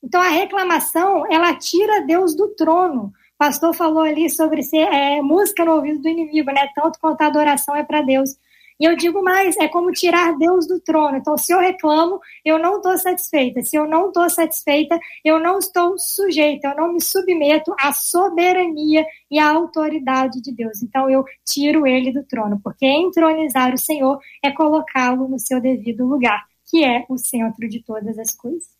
[0.03, 3.13] Então, a reclamação, ela tira Deus do trono.
[3.35, 6.69] O pastor falou ali sobre ser é, música no ouvido do inimigo, né?
[6.75, 8.31] Tanto quanto a adoração é para Deus.
[8.81, 11.17] E eu digo mais, é como tirar Deus do trono.
[11.17, 13.61] Então, se eu reclamo, eu não estou satisfeita.
[13.63, 19.05] Se eu não estou satisfeita, eu não estou sujeita, eu não me submeto à soberania
[19.31, 20.83] e à autoridade de Deus.
[20.83, 26.07] Então, eu tiro ele do trono, porque entronizar o Senhor é colocá-lo no seu devido
[26.07, 28.79] lugar, que é o centro de todas as coisas.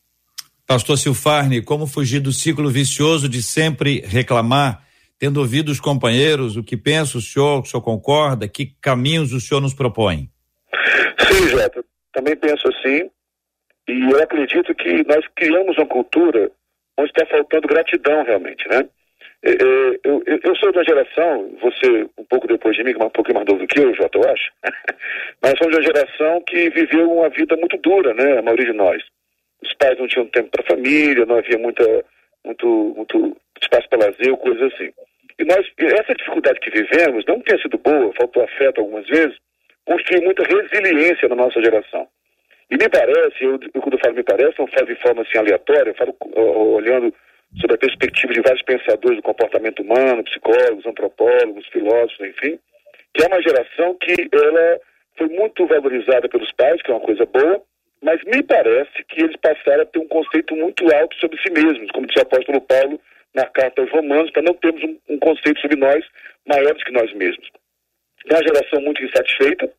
[0.65, 4.87] Pastor Silfarne, como fugir do ciclo vicioso de sempre reclamar?
[5.19, 9.41] Tendo ouvido os companheiros, o que pensa o senhor, o senhor concorda, que caminhos o
[9.41, 10.29] senhor nos propõe?
[11.19, 13.11] Sim, Jota, também penso assim,
[13.89, 16.51] e eu acredito que nós criamos uma cultura
[16.97, 18.89] onde está faltando gratidão realmente, né?
[19.43, 23.11] É, é, eu, eu, eu, sou da geração, você um pouco depois de mim, um
[23.11, 24.51] pouco mais novo que eu, Jota, eu acho,
[25.41, 28.39] mas somos de uma geração que viveu uma vida muito dura, né?
[28.39, 29.03] A maioria de nós.
[29.63, 31.85] Os pais não tinham tempo para família, não havia muita,
[32.45, 34.91] muito, muito espaço para lazer, coisas assim.
[35.39, 39.37] E nós, essa dificuldade que vivemos, não tenha sido boa, faltou afeto algumas vezes,
[39.85, 42.09] construiu muita resiliência na nossa geração.
[42.71, 45.91] E me parece, eu, quando eu falo me parece, não falo de forma assim aleatória,
[45.91, 46.15] eu falo
[46.75, 47.15] olhando
[47.61, 52.59] sobre a perspectiva de vários pensadores do comportamento humano, psicólogos, antropólogos, filósofos, enfim,
[53.15, 54.81] que é uma geração que ela
[55.17, 57.63] foi muito valorizada pelos pais, que é uma coisa boa,
[58.03, 61.91] mas me parece que eles passaram a ter um conceito muito alto sobre si mesmos,
[61.91, 63.01] como disse o apóstolo Paulo
[63.35, 66.05] na carta aos Romanos, para não termos um, um conceito sobre nós
[66.47, 67.49] maiores que nós mesmos.
[68.27, 69.71] É uma geração muito insatisfeita.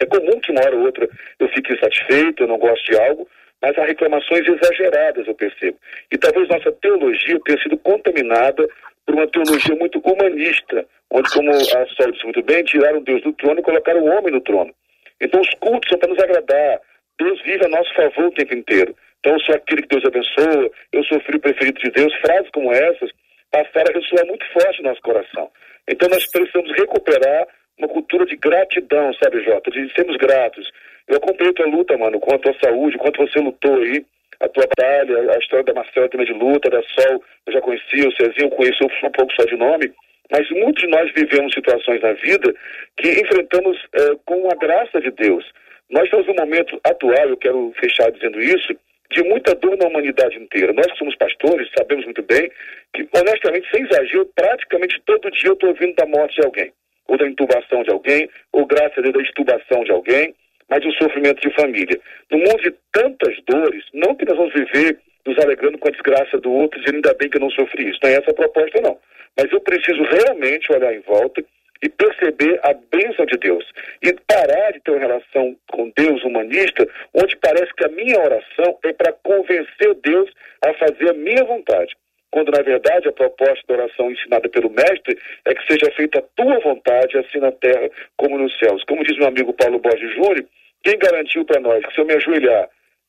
[0.00, 3.28] É comum que uma hora ou outra eu fique insatisfeito, eu não gosto de algo,
[3.60, 5.78] mas há reclamações exageradas, eu percebo.
[6.10, 8.68] E talvez nossa teologia tenha sido contaminada
[9.06, 13.32] por uma teologia muito humanista, onde, como a Sol disse muito bem, tiraram Deus do
[13.32, 14.74] trono e colocaram o homem no trono.
[15.20, 16.80] Então os cultos são para nos agradar.
[17.18, 18.96] Deus vive a nosso favor o tempo inteiro.
[19.24, 22.12] Então, sou aquele que Deus abençoa, eu sou filho preferido de Deus.
[22.16, 23.08] Frases como essas
[23.52, 25.48] passaram a ressoar muito forte no nosso coração.
[25.88, 27.46] Então, nós precisamos recuperar
[27.78, 29.70] uma cultura de gratidão, sabe, Jota?
[29.70, 30.68] De sermos gratos.
[31.06, 34.04] Eu acompanhei tua luta, mano, com a tua saúde, quanto você lutou aí,
[34.40, 38.08] a tua batalha, a história da Marcela também de luta, da Sol, eu já conhecia,
[38.08, 39.92] o Cezinho eu conheço um pouco só de nome,
[40.32, 42.52] mas muitos de nós vivemos situações na vida
[42.96, 45.44] que enfrentamos é, com a graça de Deus.
[45.90, 48.74] Nós estamos num momento atual, eu quero fechar dizendo isso,
[49.12, 50.72] de muita dor na humanidade inteira.
[50.72, 52.50] Nós que somos pastores sabemos muito bem
[52.94, 56.72] que, honestamente, sem exagero, praticamente todo dia eu estou ouvindo da morte de alguém,
[57.06, 60.34] ou da intubação de alguém, ou graças a Deus da extubação de alguém,
[60.68, 62.00] mas do sofrimento de família.
[62.30, 66.38] No mundo de tantas dores, não que nós vamos viver nos alegrando com a desgraça
[66.38, 67.98] do outro, dizendo ainda bem que eu não sofri isso.
[68.02, 68.98] Não é essa a proposta, não.
[69.36, 71.42] Mas eu preciso realmente olhar em volta
[71.82, 73.64] e perceber a bênção de Deus.
[74.02, 78.78] E parar de ter uma relação com Deus humanista, onde parece que a minha oração
[78.84, 80.30] é para convencer Deus
[80.64, 81.94] a fazer a minha vontade.
[82.30, 86.22] Quando, na verdade, a proposta da oração ensinada pelo Mestre é que seja feita a
[86.34, 88.82] tua vontade, assim na terra como nos céus.
[88.84, 90.46] Como diz meu amigo Paulo Borges Júnior,
[90.82, 92.68] quem garantiu para nós que se eu me ajoelhar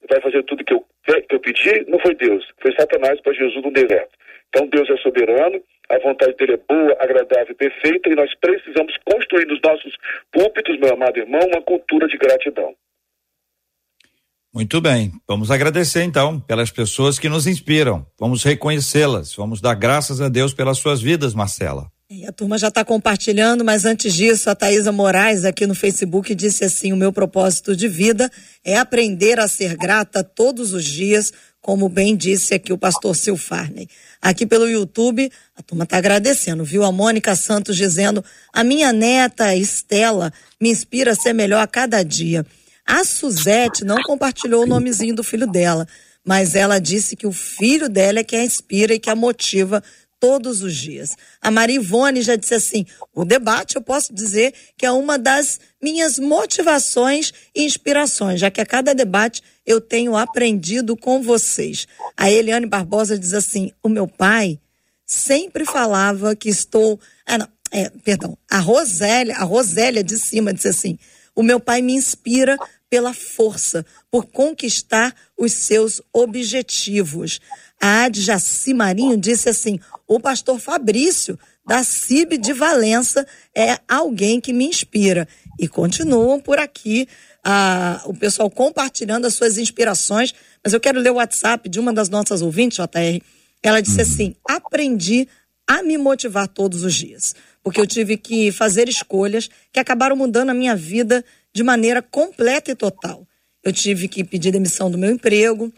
[0.09, 3.63] vai fazer tudo que eu, que eu pedi, não foi Deus, foi Satanás para Jesus
[3.63, 4.11] no deserto.
[4.49, 8.95] Então Deus é soberano, a vontade dele é boa, agradável e perfeita, e nós precisamos
[9.05, 9.95] construir nos nossos
[10.31, 12.73] púlpitos, meu amado irmão, uma cultura de gratidão.
[14.53, 20.21] Muito bem, vamos agradecer então pelas pessoas que nos inspiram, vamos reconhecê-las, vamos dar graças
[20.21, 21.92] a Deus pelas suas vidas, Marcela.
[22.15, 26.35] E a turma já está compartilhando, mas antes disso, a Thaisa Moraes aqui no Facebook
[26.35, 28.31] disse assim: o meu propósito de vida
[28.63, 33.89] é aprender a ser grata todos os dias, como bem disse aqui o pastor Silfarney.
[34.21, 36.83] Aqui pelo YouTube, a turma está agradecendo, viu?
[36.83, 38.23] A Mônica Santos dizendo:
[38.53, 42.45] a minha neta Estela me inspira a ser melhor a cada dia.
[42.85, 45.87] A Suzete não compartilhou o nomezinho do filho dela,
[46.23, 49.83] mas ela disse que o filho dela é que a inspira e que a motiva
[50.23, 51.17] todos os dias.
[51.41, 55.59] A Maria Ivone já disse assim: o debate eu posso dizer que é uma das
[55.81, 61.89] minhas motivações e inspirações, já que a cada debate eu tenho aprendido com vocês.
[62.15, 64.57] A Eliane Barbosa diz assim: o meu pai
[65.05, 66.97] sempre falava que estou.
[67.25, 68.37] Ah, não, é, perdão.
[68.49, 70.97] A Rosélia, a Rosélia de cima disse assim:
[71.35, 72.57] o meu pai me inspira
[72.89, 77.41] pela força, por conquistar os seus objetivos.
[77.85, 84.53] A Adjaci Marinho disse assim: o pastor Fabrício, da CIB de Valença, é alguém que
[84.53, 85.27] me inspira.
[85.59, 87.09] E continuam por aqui
[87.43, 90.33] a, o pessoal compartilhando as suas inspirações.
[90.63, 93.21] Mas eu quero ler o WhatsApp de uma das nossas ouvintes, JR.
[93.61, 94.01] Ela disse uhum.
[94.01, 95.27] assim: aprendi
[95.67, 97.35] a me motivar todos os dias.
[97.61, 101.21] Porque eu tive que fazer escolhas que acabaram mudando a minha vida
[101.53, 103.27] de maneira completa e total.
[103.61, 105.73] Eu tive que pedir demissão do meu emprego,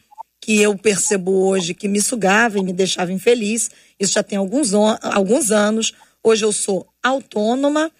[0.46, 3.72] que eu percebo hoje que me sugava e me deixava infeliz.
[4.00, 5.92] Isso já tem alguns, alguns anos.
[6.24, 7.92] Hoje eu sou autônoma,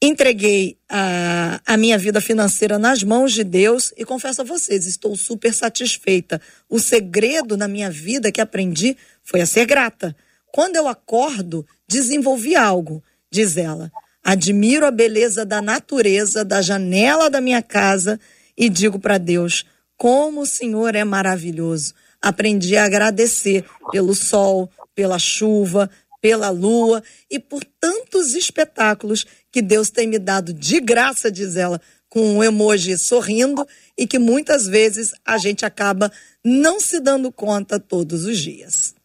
[0.00, 5.16] entreguei a, a minha vida financeira nas mãos de Deus e confesso a vocês, estou
[5.16, 6.40] super satisfeita.
[6.70, 10.14] O segredo na minha vida que aprendi foi a ser grata.
[10.52, 13.90] Quando eu acordo, desenvolvi algo, diz ela.
[14.22, 18.20] Admiro a beleza da natureza da janela da minha casa
[18.56, 19.64] e digo para Deus:
[20.02, 21.94] como o Senhor é maravilhoso.
[22.20, 25.88] Aprendi a agradecer pelo sol, pela chuva,
[26.20, 31.80] pela lua e por tantos espetáculos que Deus tem me dado de graça, diz ela,
[32.08, 33.64] com um emoji sorrindo
[33.96, 36.10] e que muitas vezes a gente acaba
[36.44, 38.96] não se dando conta todos os dias.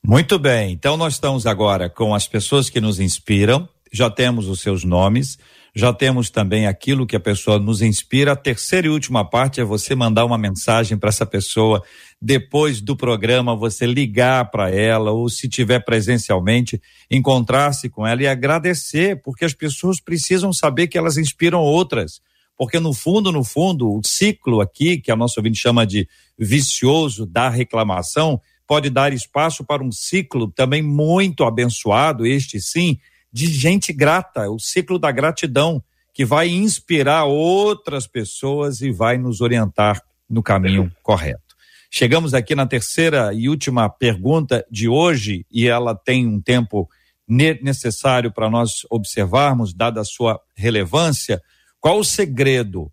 [0.00, 4.60] Muito bem, então nós estamos agora com as pessoas que nos inspiram, já temos os
[4.60, 5.38] seus nomes
[5.78, 8.32] já temos também aquilo que a pessoa nos inspira.
[8.32, 11.82] A terceira e última parte é você mandar uma mensagem para essa pessoa
[12.18, 18.26] depois do programa, você ligar para ela ou se tiver presencialmente, encontrar-se com ela e
[18.26, 22.22] agradecer, porque as pessoas precisam saber que elas inspiram outras.
[22.56, 26.08] Porque no fundo, no fundo, o ciclo aqui, que a nossa ouvinte chama de
[26.38, 32.98] vicioso da reclamação, pode dar espaço para um ciclo também muito abençoado, este sim,
[33.36, 39.42] de gente grata, o ciclo da gratidão, que vai inspirar outras pessoas e vai nos
[39.42, 41.54] orientar no caminho correto.
[41.90, 46.88] Chegamos aqui na terceira e última pergunta de hoje, e ela tem um tempo
[47.28, 51.38] necessário para nós observarmos, dada a sua relevância.
[51.78, 52.90] Qual o segredo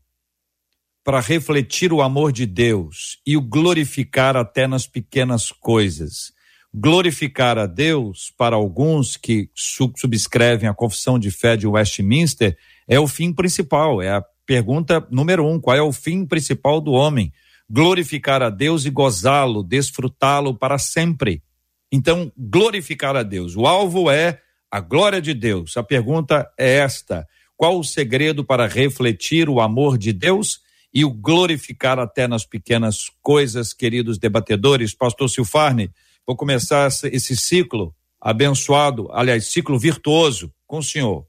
[1.06, 6.34] para refletir o amor de Deus e o glorificar até nas pequenas coisas?
[6.74, 12.58] Glorificar a Deus, para alguns que subscrevem a confissão de fé de Westminster,
[12.88, 16.92] é o fim principal, é a pergunta número um: qual é o fim principal do
[16.92, 17.32] homem?
[17.70, 21.44] Glorificar a Deus e gozá-lo, desfrutá-lo para sempre.
[21.92, 23.56] Então, glorificar a Deus.
[23.56, 25.78] O alvo é a glória de Deus.
[25.78, 30.60] A pergunta é esta: qual o segredo para refletir o amor de Deus
[30.94, 34.94] e o glorificar até nas pequenas coisas, queridos debatedores?
[34.94, 35.92] Pastor Silfarne,
[36.26, 41.26] Vou começar esse ciclo abençoado, aliás, ciclo virtuoso com o senhor.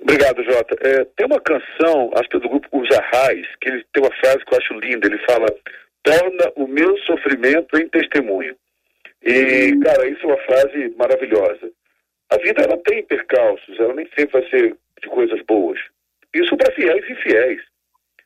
[0.00, 0.76] Obrigado, Jota.
[0.80, 4.14] É, tem uma canção, acho que é do grupo Os Arrais, que ele tem uma
[4.16, 5.06] frase que eu acho linda.
[5.06, 5.46] Ele fala:
[6.02, 8.54] torna o meu sofrimento em testemunho.
[9.24, 11.70] E, cara, isso é uma frase maravilhosa.
[12.30, 15.78] A vida, ela tem percalços, ela nem sempre vai ser de coisas boas.
[16.34, 17.60] Isso para fiéis e infiéis.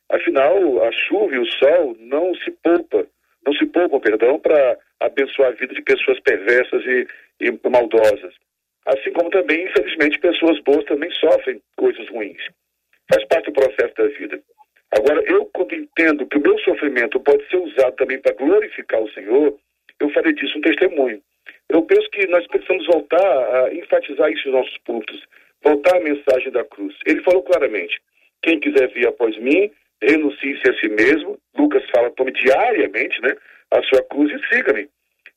[0.09, 3.05] Afinal, a chuva e o sol não se poupa,
[3.45, 7.07] não se poupam, perdão, para abençoar a vida de pessoas perversas e,
[7.41, 8.33] e maldosas.
[8.85, 12.41] Assim como também, infelizmente, pessoas boas também sofrem coisas ruins.
[13.11, 14.39] Faz parte do processo da vida.
[14.91, 19.11] Agora, eu, quando entendo que o meu sofrimento pode ser usado também para glorificar o
[19.11, 19.57] Senhor,
[19.99, 21.21] eu farei disso um testemunho.
[21.69, 25.21] Eu penso que nós precisamos voltar a enfatizar isso nos nossos púlpitos,
[25.61, 26.95] voltar à mensagem da cruz.
[27.05, 27.99] Ele falou claramente:
[28.41, 29.69] quem quiser vir após mim,
[30.01, 31.37] renuncie-se a si mesmo.
[31.57, 33.35] Lucas fala, tome diariamente né,
[33.71, 34.89] a sua cruz e siga-me.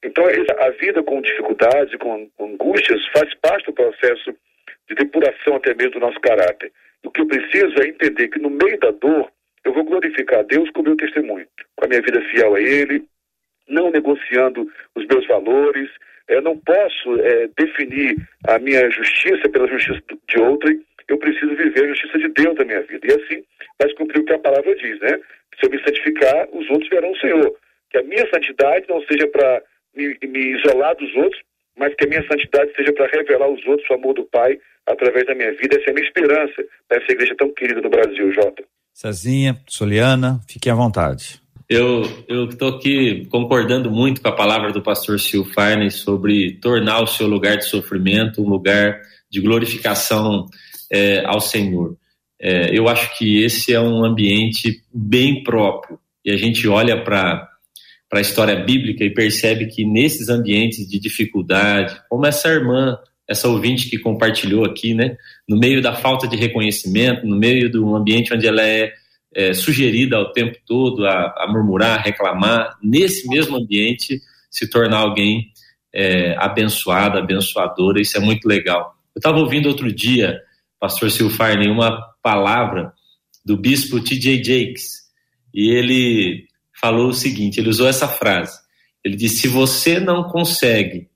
[0.03, 4.35] Então, a vida com dificuldades com angústias faz parte do processo
[4.89, 6.73] de depuração até mesmo do nosso caráter.
[7.05, 9.31] O que eu preciso é entender que no meio da dor,
[9.65, 12.61] eu vou glorificar a Deus com o meu testemunho, com a minha vida fiel a
[12.61, 13.05] Ele,
[13.69, 15.89] não negociando os meus valores.
[16.29, 18.17] Eu não posso é, definir
[18.49, 20.81] a minha justiça pela justiça de outrem.
[21.09, 23.07] Eu preciso viver a justiça de Deus na minha vida.
[23.07, 23.45] E assim,
[23.81, 25.19] mas cumprir o que a palavra diz, né?
[25.59, 27.57] Se eu me santificar, os outros verão o Senhor.
[27.91, 29.63] Que a minha santidade não seja para
[29.95, 31.41] me, me isolar dos outros,
[31.77, 35.27] mas que a minha santidade seja para revelar aos outros o amor do Pai através
[35.27, 35.77] da minha vida.
[35.77, 38.65] Essa é a minha esperança nessa igreja tão querida do Brasil, Jota.
[38.93, 41.41] Cezinha, Soliana, fiquem à vontade.
[41.69, 42.03] Eu
[42.51, 47.29] estou aqui concordando muito com a palavra do pastor Sil Farney sobre tornar o seu
[47.29, 50.47] lugar de sofrimento um lugar de glorificação
[50.93, 51.97] é, ao Senhor.
[52.41, 55.99] É, eu acho que esse é um ambiente bem próprio.
[56.25, 57.49] E a gente olha para
[58.11, 63.49] para a história bíblica e percebe que nesses ambientes de dificuldade, como essa irmã, essa
[63.49, 65.17] ouvinte que compartilhou aqui, né,
[65.49, 68.93] no meio da falta de reconhecimento, no meio de um ambiente onde ela é,
[69.33, 74.99] é sugerida o tempo todo a, a, murmurar, a reclamar, nesse mesmo ambiente se tornar
[74.99, 75.47] alguém
[75.95, 78.97] é, abençoado, abençoadora, isso é muito legal.
[79.15, 80.41] Eu estava ouvindo outro dia,
[80.81, 82.93] pastor Silfarne, uma palavra
[83.45, 84.43] do bispo T.J.
[84.43, 85.01] Jakes,
[85.55, 86.50] e ele
[86.81, 88.59] falou o seguinte: ele usou essa frase.
[89.05, 91.09] Ele disse: se você não consegue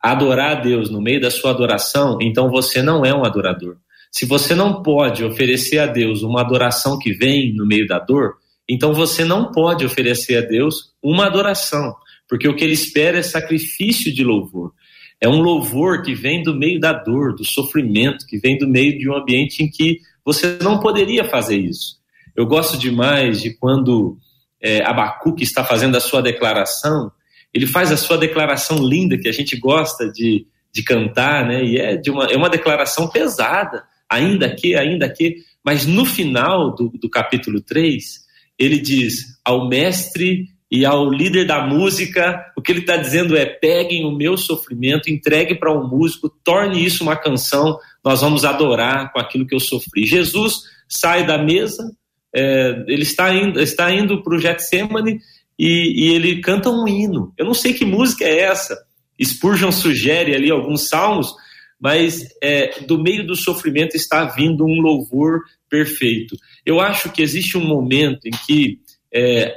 [0.00, 3.76] adorar a Deus no meio da sua adoração, então você não é um adorador.
[4.10, 8.36] Se você não pode oferecer a Deus uma adoração que vem no meio da dor,
[8.68, 11.94] então você não pode oferecer a Deus uma adoração,
[12.28, 14.72] porque o que ele espera é sacrifício de louvor.
[15.20, 18.98] É um louvor que vem do meio da dor, do sofrimento, que vem do meio
[18.98, 21.96] de um ambiente em que você não poderia fazer isso.
[22.36, 24.18] Eu gosto demais de quando
[24.60, 27.10] é, Abacuque está fazendo a sua declaração,
[27.52, 31.64] ele faz a sua declaração linda que a gente gosta de, de cantar, né?
[31.64, 36.74] E é, de uma, é uma declaração pesada, ainda que, ainda que, mas no final
[36.74, 38.26] do, do capítulo 3,
[38.58, 43.46] ele diz ao mestre e ao líder da música, o que ele está dizendo é:
[43.46, 49.12] peguem o meu sofrimento, entregue para um músico, torne isso uma canção, nós vamos adorar
[49.12, 50.04] com aquilo que eu sofri.
[50.04, 51.90] Jesus sai da mesa,
[52.36, 55.20] é, ele está indo, está indo para o Getsemane
[55.58, 57.32] e, e ele canta um hino.
[57.38, 58.76] Eu não sei que música é essa.
[59.22, 61.34] Spurgeon sugere ali alguns salmos,
[61.80, 66.36] mas é, do meio do sofrimento está vindo um louvor perfeito.
[66.64, 68.80] Eu acho que existe um momento em que
[69.10, 69.56] é,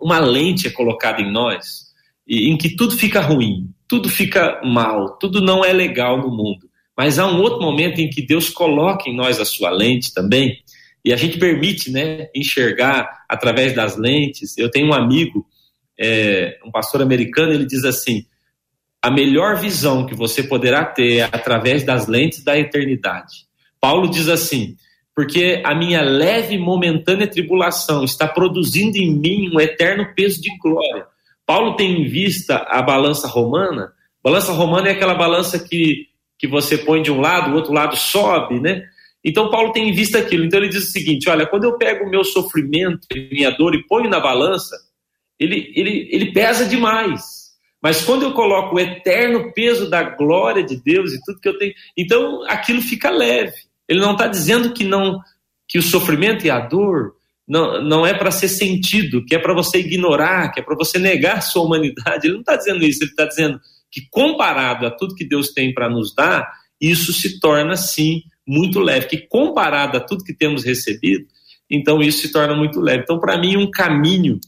[0.00, 1.90] uma lente é colocada em nós,
[2.28, 6.70] em que tudo fica ruim, tudo fica mal, tudo não é legal no mundo.
[6.96, 10.61] Mas há um outro momento em que Deus coloca em nós a sua lente também,
[11.04, 14.56] e a gente permite né, enxergar através das lentes.
[14.56, 15.46] Eu tenho um amigo,
[15.98, 18.24] é, um pastor americano, ele diz assim:
[19.02, 23.46] a melhor visão que você poderá ter é através das lentes da eternidade.
[23.80, 24.76] Paulo diz assim:
[25.14, 30.56] porque a minha leve e momentânea tribulação está produzindo em mim um eterno peso de
[30.58, 31.06] glória.
[31.44, 33.92] Paulo tem em vista a balança romana.
[34.22, 36.06] Balança romana é aquela balança que,
[36.38, 38.84] que você põe de um lado, o outro lado sobe, né?
[39.24, 40.44] Então, Paulo tem em vista aquilo.
[40.44, 43.86] Então, ele diz o seguinte: olha, quando eu pego o meu sofrimento, minha dor e
[43.86, 44.76] ponho na balança,
[45.38, 47.42] ele, ele, ele pesa demais.
[47.82, 51.58] Mas quando eu coloco o eterno peso da glória de Deus e tudo que eu
[51.58, 53.56] tenho, então aquilo fica leve.
[53.88, 55.20] Ele não está dizendo que não
[55.68, 57.14] que o sofrimento e a dor
[57.48, 60.98] não, não é para ser sentido, que é para você ignorar, que é para você
[60.98, 62.26] negar a sua humanidade.
[62.26, 63.60] Ele não está dizendo isso, ele está dizendo
[63.90, 66.50] que comparado a tudo que Deus tem para nos dar,
[66.80, 71.26] isso se torna sim muito leve, que comparado a tudo que temos recebido,
[71.70, 73.02] então isso se torna muito leve.
[73.02, 74.38] Então, para mim, um caminho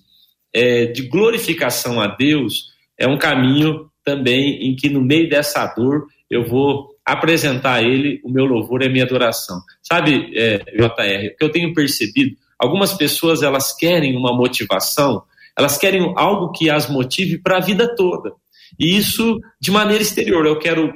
[0.53, 6.07] é, de glorificação a Deus é um caminho também em que, no meio dessa dor,
[6.31, 9.61] eu vou apresentar a Ele o meu louvor e a minha adoração.
[9.83, 15.23] Sabe, é, JR, o que eu tenho percebido, algumas pessoas elas querem uma motivação,
[15.57, 18.33] elas querem algo que as motive para a vida toda.
[18.79, 20.45] E isso de maneira exterior.
[20.47, 20.93] Eu quero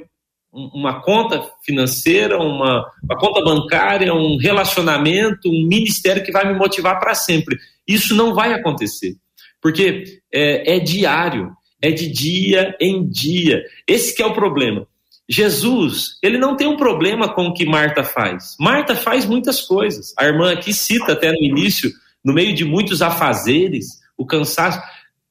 [0.51, 6.99] uma conta financeira, uma, uma, conta bancária, um relacionamento, um ministério que vai me motivar
[6.99, 7.57] para sempre.
[7.87, 9.15] Isso não vai acontecer,
[9.61, 13.63] porque é, é, diário, é de dia em dia.
[13.87, 14.87] Esse que é o problema.
[15.29, 18.55] Jesus, ele não tem um problema com o que Marta faz.
[18.59, 20.11] Marta faz muitas coisas.
[20.17, 21.91] A irmã aqui cita até no início,
[22.25, 24.81] no meio de muitos afazeres, o cansaço.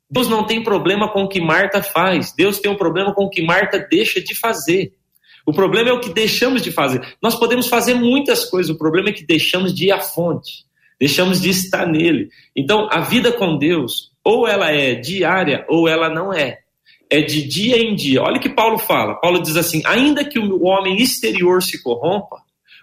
[0.09, 2.33] Deus não tem problema com o que Marta faz.
[2.33, 4.93] Deus tem um problema com o que Marta deixa de fazer.
[5.49, 7.01] O problema é o que deixamos de fazer.
[7.23, 10.67] Nós podemos fazer muitas coisas, o problema é que deixamos de ir à fonte.
[11.01, 12.29] deixamos de estar nele.
[12.55, 16.59] Então, a vida com Deus, ou ela é diária, ou ela não é.
[17.09, 18.21] É de dia em dia.
[18.21, 19.15] Olha o que Paulo fala.
[19.15, 22.37] Paulo diz assim: ainda que o homem exterior se corrompa,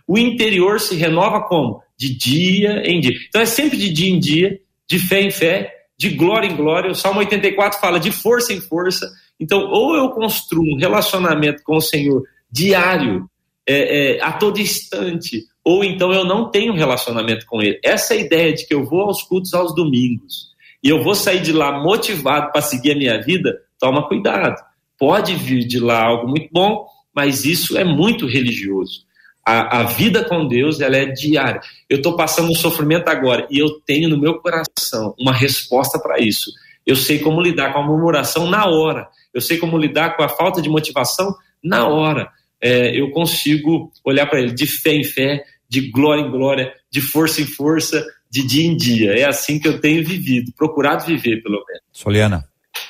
[0.07, 1.83] o interior se renova como?
[1.95, 3.13] De dia em dia.
[3.27, 4.59] Então é sempre de dia em dia,
[4.89, 6.89] de fé em fé, de glória em glória.
[6.89, 9.07] O Salmo 84 fala de força em força.
[9.39, 13.29] Então, ou eu construo um relacionamento com o Senhor diário,
[13.67, 17.79] é, é, a todo instante, ou então eu não tenho relacionamento com Ele.
[17.83, 21.41] Essa é ideia de que eu vou aos cultos aos domingos e eu vou sair
[21.41, 24.61] de lá motivado para seguir a minha vida, toma cuidado.
[24.99, 29.03] Pode vir de lá algo muito bom, mas isso é muito religioso.
[29.43, 31.59] A, a vida com Deus ela é diária.
[31.89, 36.19] Eu estou passando um sofrimento agora e eu tenho no meu coração uma resposta para
[36.19, 36.51] isso.
[36.85, 39.07] Eu sei como lidar com a murmuração na hora.
[39.33, 41.35] Eu sei como lidar com a falta de motivação
[41.65, 42.29] na hora.
[42.61, 47.01] É, eu consigo olhar para ele de fé em fé, de glória em glória, de
[47.01, 49.11] força em força, de dia em dia.
[49.13, 51.83] É assim que eu tenho vivido, procurado viver, pelo menos.
[51.91, 52.45] Soliana.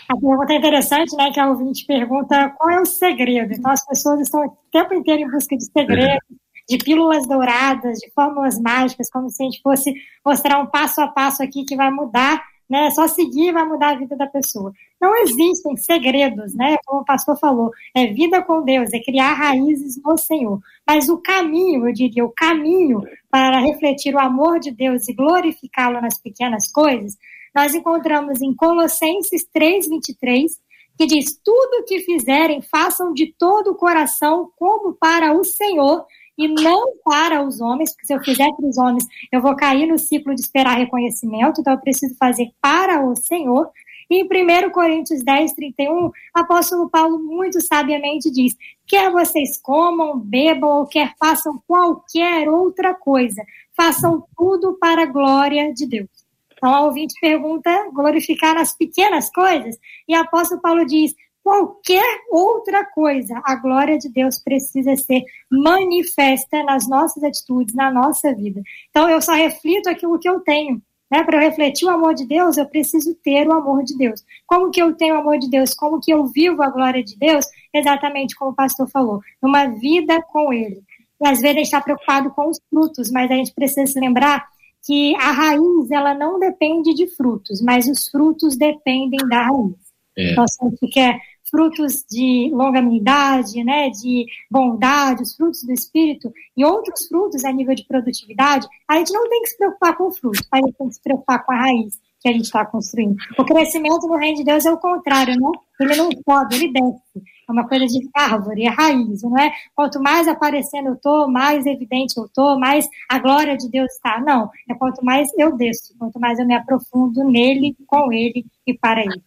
[0.09, 1.31] A pergunta é interessante, né?
[1.31, 3.53] Que a ouvinte pergunta qual é o segredo.
[3.53, 6.19] Então, as pessoas estão o tempo inteiro em busca de segredos,
[6.69, 9.93] de pílulas douradas, de fórmulas mágicas, como se a gente fosse
[10.25, 12.89] mostrar um passo a passo aqui que vai mudar, né?
[12.91, 14.73] Só seguir vai mudar a vida da pessoa.
[14.99, 16.77] Não existem segredos, né?
[16.85, 20.59] Como o pastor falou, é vida com Deus, é criar raízes no Senhor.
[20.87, 26.01] Mas o caminho, eu diria, o caminho para refletir o amor de Deus e glorificá-lo
[26.01, 27.17] nas pequenas coisas,
[27.53, 30.59] nós encontramos em Colossenses 3:23,
[30.97, 36.05] que diz: "Tudo que fizerem, façam de todo o coração como para o Senhor
[36.37, 39.87] e não para os homens, porque se eu fizer para os homens, eu vou cair
[39.87, 43.69] no ciclo de esperar reconhecimento, então eu preciso fazer para o Senhor.
[44.09, 48.55] Em 1 Coríntios 10, 31, o apóstolo Paulo muito sabiamente diz:
[48.85, 53.43] quer vocês comam, bebam ou quer façam qualquer outra coisa,
[53.75, 56.09] façam tudo para a glória de Deus.
[56.53, 59.75] Então, a ouvinte pergunta glorificar nas pequenas coisas,
[60.07, 61.15] e o apóstolo Paulo diz:
[61.45, 68.33] qualquer outra coisa, a glória de Deus precisa ser manifesta nas nossas atitudes, na nossa
[68.33, 68.63] vida.
[68.89, 70.81] Então, eu só reflito aquilo que eu tenho.
[71.11, 71.23] Né?
[71.23, 74.25] Para eu refletir o amor de Deus, eu preciso ter o amor de Deus.
[74.47, 75.75] Como que eu tenho o amor de Deus?
[75.75, 77.45] Como que eu vivo a glória de Deus?
[77.71, 80.81] Exatamente como o pastor falou, numa vida com Ele.
[81.21, 83.99] E às vezes a gente está preocupado com os frutos, mas a gente precisa se
[83.99, 84.47] lembrar
[84.83, 89.75] que a raiz ela não depende de frutos, mas os frutos dependem da raiz.
[90.17, 90.31] É.
[90.31, 91.19] Então, se a gente quer
[91.49, 97.75] frutos de longanimidade, né, de bondade, os frutos do espírito e outros frutos a nível
[97.75, 100.87] de produtividade, a gente não tem que se preocupar com o fruto, a gente tem
[100.87, 103.15] que se preocupar com a raiz que a gente está construindo.
[103.37, 105.51] O crescimento no reino de Deus é o contrário, né?
[105.79, 107.23] Ele não sobe, ele desce.
[107.47, 109.53] É uma coisa de árvore, é raiz, não é?
[109.75, 114.19] Quanto mais aparecendo eu tô, mais evidente eu tô, mais a glória de Deus está.
[114.19, 118.73] Não, é quanto mais eu desço, quanto mais eu me aprofundo nele, com ele e
[118.73, 119.21] para ele.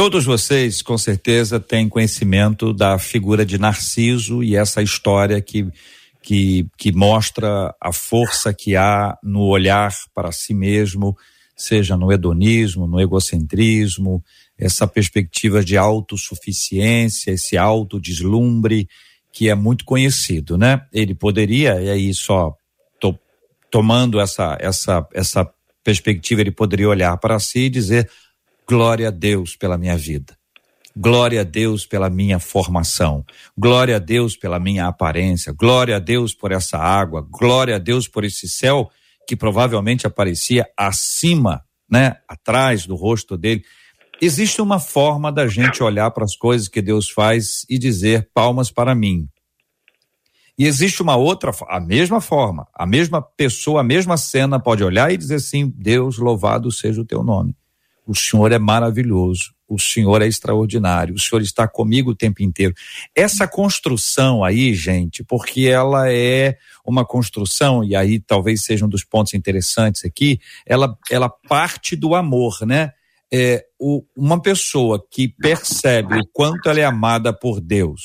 [0.00, 5.68] Todos vocês, com certeza, têm conhecimento da figura de Narciso e essa história que,
[6.22, 11.14] que, que mostra a força que há no olhar para si mesmo,
[11.54, 14.24] seja no hedonismo, no egocentrismo,
[14.58, 18.88] essa perspectiva de autossuficiência, esse autodeslumbre
[19.30, 20.80] que é muito conhecido, né?
[20.94, 22.54] Ele poderia, e aí só
[22.98, 23.14] tô
[23.70, 25.46] tomando essa, essa, essa
[25.84, 28.08] perspectiva, ele poderia olhar para si e dizer:
[28.70, 30.38] Glória a Deus pela minha vida.
[30.96, 33.24] Glória a Deus pela minha formação.
[33.58, 35.52] Glória a Deus pela minha aparência.
[35.52, 37.26] Glória a Deus por essa água.
[37.28, 38.88] Glória a Deus por esse céu
[39.26, 43.64] que provavelmente aparecia acima, né, atrás do rosto dele.
[44.22, 48.70] Existe uma forma da gente olhar para as coisas que Deus faz e dizer palmas
[48.70, 49.28] para mim.
[50.56, 55.12] E existe uma outra, a mesma forma, a mesma pessoa, a mesma cena pode olhar
[55.12, 57.56] e dizer assim: Deus, louvado seja o teu nome.
[58.10, 62.74] O Senhor é maravilhoso, o Senhor é extraordinário, o Senhor está comigo o tempo inteiro.
[63.14, 69.04] Essa construção aí, gente, porque ela é uma construção, e aí talvez seja um dos
[69.04, 72.90] pontos interessantes aqui, ela, ela parte do amor, né?
[73.32, 78.02] É, o, uma pessoa que percebe o quanto ela é amada por Deus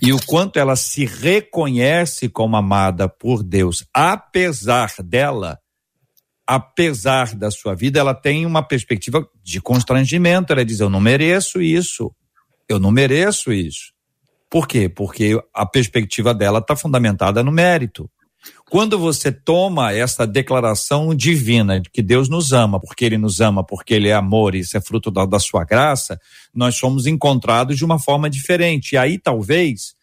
[0.00, 5.58] e o quanto ela se reconhece como amada por Deus, apesar dela,
[6.46, 10.52] apesar da sua vida, ela tem uma perspectiva de constrangimento.
[10.52, 12.14] Ela diz: Eu não mereço isso.
[12.68, 13.92] Eu não mereço isso.
[14.48, 14.88] Por quê?
[14.88, 18.08] Porque a perspectiva dela está fundamentada no mérito.
[18.70, 23.64] Quando você toma essa declaração divina de que Deus nos ama, porque Ele nos ama,
[23.64, 26.18] porque Ele é amor, e isso é fruto da, da sua graça,
[26.54, 28.92] nós somos encontrados de uma forma diferente.
[28.92, 29.94] E aí talvez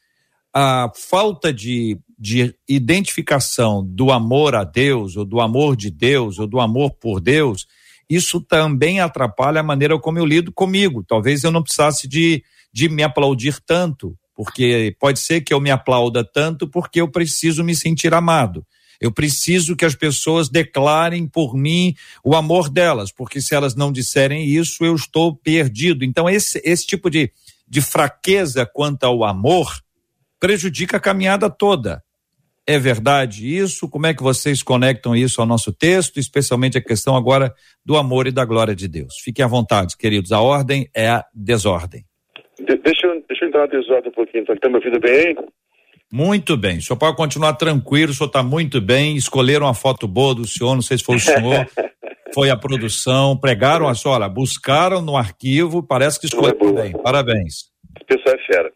[0.53, 6.47] a falta de de identificação do amor a Deus, ou do amor de Deus, ou
[6.47, 7.67] do amor por Deus,
[8.09, 11.03] isso também atrapalha a maneira como eu lido comigo.
[11.03, 15.69] Talvez eu não precisasse de, de me aplaudir tanto, porque pode ser que eu me
[15.69, 18.65] aplauda tanto porque eu preciso me sentir amado.
[19.01, 21.93] Eu preciso que as pessoas declarem por mim
[22.24, 26.05] o amor delas, porque se elas não disserem isso, eu estou perdido.
[26.05, 27.30] Então, esse, esse tipo de,
[27.67, 29.84] de fraqueza quanto ao amor
[30.39, 32.01] prejudica a caminhada toda.
[32.66, 33.89] É verdade isso?
[33.89, 37.53] Como é que vocês conectam isso ao nosso texto, especialmente a questão agora
[37.86, 39.16] do amor e da glória de Deus?
[39.22, 40.32] Fiquem à vontade, queridos.
[40.32, 42.05] A ordem é a desordem.
[42.59, 44.55] De deixa, eu, deixa eu entrar na desordem um pouquinho, então.
[44.55, 45.36] Está me ouvindo bem?
[46.11, 46.78] Muito bem.
[46.78, 49.18] O senhor pode continuar tranquilo, o senhor está muito bem.
[49.18, 51.68] Escolheram uma foto boa do senhor, não sei se foi o senhor,
[52.34, 56.91] foi a produção, pregaram a senhora, buscaram no arquivo, parece que escolheram é bem.
[57.01, 57.74] Parabéns.
[57.99, 58.72] O pessoal é fera.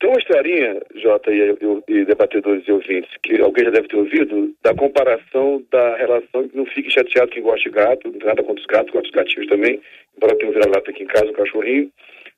[0.00, 3.96] Tem uma historinha, Jota e, e, e, debatedores e ouvintes, que alguém já deve ter
[3.96, 8.66] ouvido, da comparação da relação, não fique chateado quem gosta de gato, nada contra os
[8.66, 9.80] gatos, gosta dos gatinhos também,
[10.16, 11.90] embora tenha um vira-lata aqui em casa, um cachorrinho,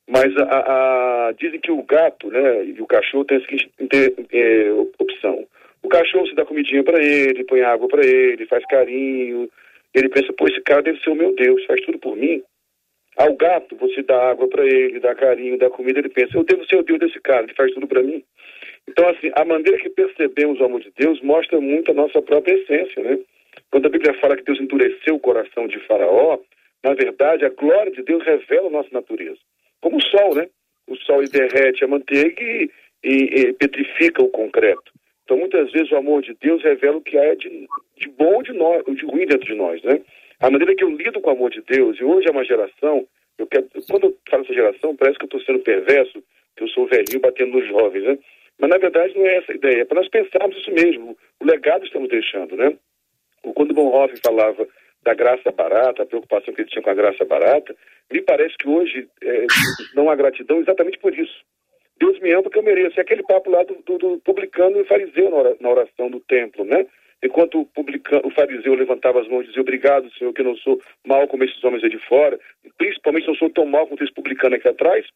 [0.08, 3.70] mas a, a, dizem que o gato né, e o cachorro têm a seguinte
[4.32, 5.46] é, opção.
[5.82, 9.50] O cachorro se dá comidinha para ele, põe água para ele, faz carinho,
[9.94, 12.42] ele pensa, pô, esse cara deve ser o meu Deus, faz tudo por mim.
[13.16, 16.64] Ao gato, você dá água para ele, dá carinho, dá comida, ele pensa, eu devo
[16.66, 18.22] ser o Deus desse cara, ele faz tudo para mim.
[18.88, 22.54] Então, assim, a maneira que percebemos o amor de Deus mostra muito a nossa própria
[22.54, 23.18] essência, né?
[23.70, 26.38] Quando a Bíblia fala que Deus endureceu o coração de Faraó,
[26.82, 29.38] na verdade, a glória de Deus revela a nossa natureza.
[29.80, 30.48] Como o sol, né?
[30.88, 32.70] O sol derrete a manteiga e,
[33.04, 34.90] e, e petrifica o concreto.
[35.24, 38.52] Então, muitas vezes, o amor de Deus revela o que há de, de bom de
[38.52, 40.00] nós, de ruim dentro de nós, né?
[40.40, 43.06] A maneira que eu lido com o amor de Deus, e hoje é uma geração,
[43.38, 46.22] eu quero, quando eu falo essa geração, parece que eu estou sendo perverso,
[46.56, 48.18] que eu sou velhinho batendo nos jovens, né?
[48.58, 51.44] Mas na verdade não é essa a ideia, é para nós pensarmos isso mesmo, o
[51.44, 52.74] legado estamos deixando, né?
[53.54, 54.66] Quando Bonhoeffer falava
[55.02, 57.74] da graça barata, a preocupação que ele tinha com a graça barata,
[58.10, 59.46] me parece que hoje é,
[59.94, 61.42] não há gratidão exatamente por isso.
[61.98, 62.98] Deus me ama porque eu mereço.
[62.98, 65.30] É aquele papo lá do, do, do publicano e fariseu
[65.60, 66.86] na oração do templo, né?
[67.22, 70.56] Enquanto o, publicano, o fariseu levantava as mãos e dizia, obrigado, Senhor, que eu não
[70.56, 72.38] sou mal como esses homens aí de fora,
[72.78, 75.06] principalmente não sou tão mal quanto esse publicano aqui atrás,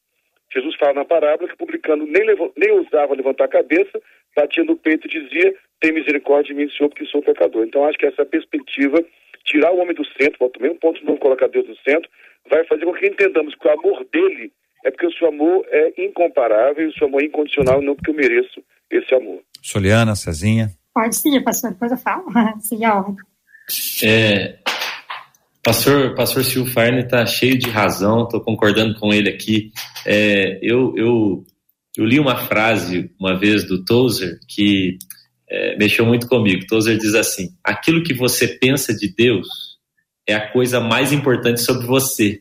[0.53, 4.01] Jesus fala na parábola que o publicano nem, levou, nem ousava levantar a cabeça,
[4.37, 7.65] batia no peito e dizia, tem misericórdia de mim, Senhor, porque sou pecador.
[7.65, 9.05] Então, acho que essa perspectiva,
[9.45, 12.09] tirar o homem do centro, volta um ponto de novo, colocar Deus no centro,
[12.49, 14.53] vai fazer com que entendamos que o amor dele
[14.85, 18.15] é porque o seu amor é incomparável, o seu amor é incondicional, não porque eu
[18.15, 19.43] mereço esse amor.
[19.63, 20.69] Soliana, Cezinha.
[20.95, 22.25] Pode sim, pastor, depois eu falo.
[22.61, 23.17] Sim, a ordem.
[24.05, 24.59] É,
[25.63, 29.73] pastor, pastor Silvio Farne está cheio de razão, estou concordando com ele aqui.
[30.07, 31.45] É, eu, eu,
[31.97, 34.99] eu li uma frase uma vez do Tozer que
[35.51, 36.67] é, mexeu muito comigo.
[36.67, 39.49] Tozer diz assim: aquilo que você pensa de Deus
[40.27, 42.41] é a coisa mais importante sobre você.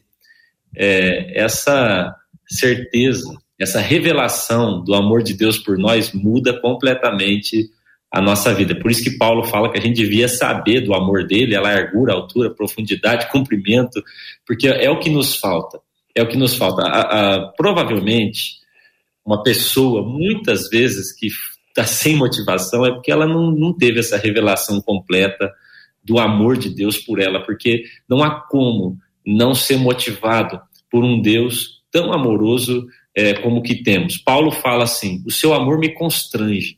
[0.75, 2.15] É, essa
[2.47, 7.69] certeza, essa revelação do amor de Deus por nós muda completamente
[8.13, 8.75] a nossa vida.
[8.75, 12.13] Por isso que Paulo fala que a gente devia saber do amor dele, a largura,
[12.13, 14.03] a altura, a profundidade, comprimento,
[14.45, 15.79] porque é o que nos falta.
[16.13, 16.83] É o que nos falta.
[16.83, 18.57] A, a, provavelmente,
[19.25, 21.27] uma pessoa, muitas vezes, que
[21.69, 25.51] está sem motivação, é porque ela não, não teve essa revelação completa
[26.03, 28.95] do amor de Deus por ela, porque não há como
[29.25, 30.61] não ser motivado
[30.91, 32.85] por um Deus tão amoroso
[33.15, 34.19] é, como o que temos.
[34.19, 36.77] Paulo fala assim: o seu amor me constrange.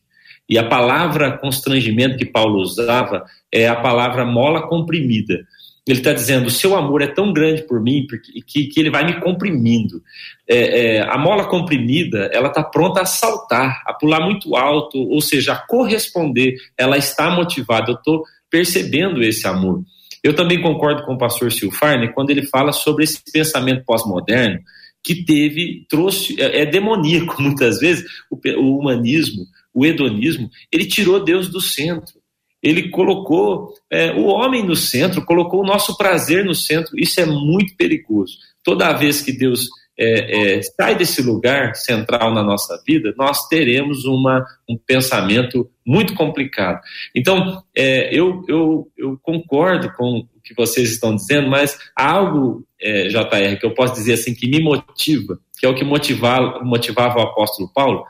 [0.49, 5.45] E a palavra constrangimento que Paulo usava é a palavra mola comprimida.
[5.87, 8.05] Ele está dizendo: o seu amor é tão grande por mim
[8.47, 10.01] que, que ele vai me comprimindo.
[10.47, 15.21] É, é, a mola comprimida, ela está pronta a saltar, a pular muito alto, ou
[15.21, 16.55] seja, a corresponder.
[16.77, 17.91] Ela está motivada.
[17.91, 19.83] Eu estou percebendo esse amor.
[20.23, 24.59] Eu também concordo com o pastor Silfarne quando ele fala sobre esse pensamento pós-moderno
[25.03, 29.45] que teve, trouxe, é, é demoníaco muitas vezes, o, o humanismo,
[29.75, 32.15] o hedonismo, ele tirou Deus do centro.
[32.63, 36.97] Ele colocou é, o homem no centro, colocou o nosso prazer no centro.
[36.97, 38.37] Isso é muito perigoso.
[38.63, 39.67] Toda vez que Deus
[39.97, 46.13] é, é, sai desse lugar central na nossa vida, nós teremos uma, um pensamento muito
[46.15, 46.81] complicado.
[47.13, 52.65] Então, é, eu, eu, eu concordo com o que vocês estão dizendo, mas há algo,
[52.81, 56.63] é, JR, que eu posso dizer assim, que me motiva, que é o que motivava,
[56.63, 58.05] motivava o apóstolo Paulo,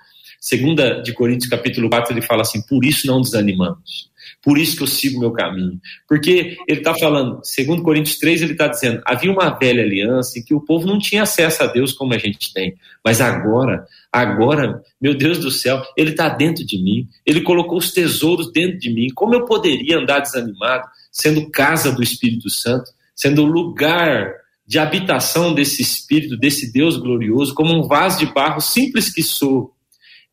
[0.46, 4.12] Segunda de Coríntios capítulo 4, ele fala assim: "Por isso não desanimamos.
[4.44, 5.82] Por isso que eu sigo meu caminho".
[6.08, 10.44] Porque ele está falando, segundo Coríntios 3, ele está dizendo: havia uma velha aliança em
[10.44, 14.84] que o povo não tinha acesso a Deus como a gente tem, mas agora, agora,
[15.02, 17.10] meu Deus do céu, ele está dentro de mim.
[17.26, 19.08] Ele colocou os tesouros dentro de mim.
[19.16, 24.32] Como eu poderia andar desanimado sendo casa do Espírito Santo, sendo lugar
[24.68, 29.75] de habitação desse Espírito, desse Deus glorioso, como um vaso de barro simples que sou?